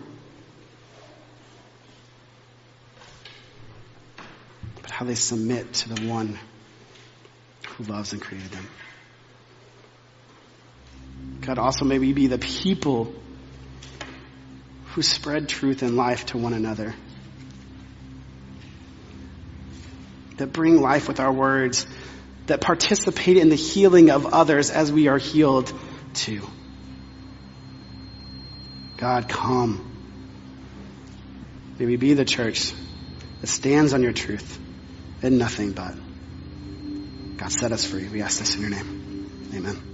but 4.81 4.91
how 4.91 5.07
they 5.07 5.15
submit 5.15 5.73
to 5.73 5.95
the 5.95 6.09
one 6.09 6.39
who 7.77 7.85
loves 7.85 8.13
and 8.13 8.23
created 8.23 8.51
them. 8.51 8.69
God, 11.41 11.59
also 11.59 11.85
may 11.85 11.99
we 11.99 12.13
be 12.13 12.27
the 12.27 12.39
people 12.39 13.15
who 14.95 15.03
spread 15.03 15.49
truth 15.49 15.83
and 15.83 15.97
life 15.97 16.27
to 16.27 16.39
one 16.39 16.53
another. 16.53 16.95
that 20.43 20.53
bring 20.53 20.81
life 20.81 21.07
with 21.07 21.21
our 21.21 21.33
words, 21.33 21.87
that 22.47 22.61
participate 22.61 23.37
in 23.37 23.49
the 23.49 23.57
healing 23.57 24.11
of 24.11 24.27
others 24.27 24.71
as 24.71 24.91
we 24.91 25.07
are 25.07 25.19
healed 25.19 25.73
too. 26.15 26.43
God, 28.97 29.29
come. 29.29 29.89
May 31.79 31.87
we 31.87 31.97
be 31.97 32.15
the 32.15 32.25
church 32.25 32.73
that 33.41 33.47
stands 33.47 33.93
on 33.93 34.03
your 34.03 34.13
truth 34.13 34.59
and 35.23 35.39
nothing 35.39 35.73
but. 35.73 35.95
God, 37.37 37.51
set 37.51 37.73
us 37.73 37.85
free. 37.85 38.09
We 38.09 38.23
ask 38.23 38.39
this 38.39 38.55
in 38.57 38.63
your 38.63 38.71
name. 38.71 39.51
Amen. 39.55 39.92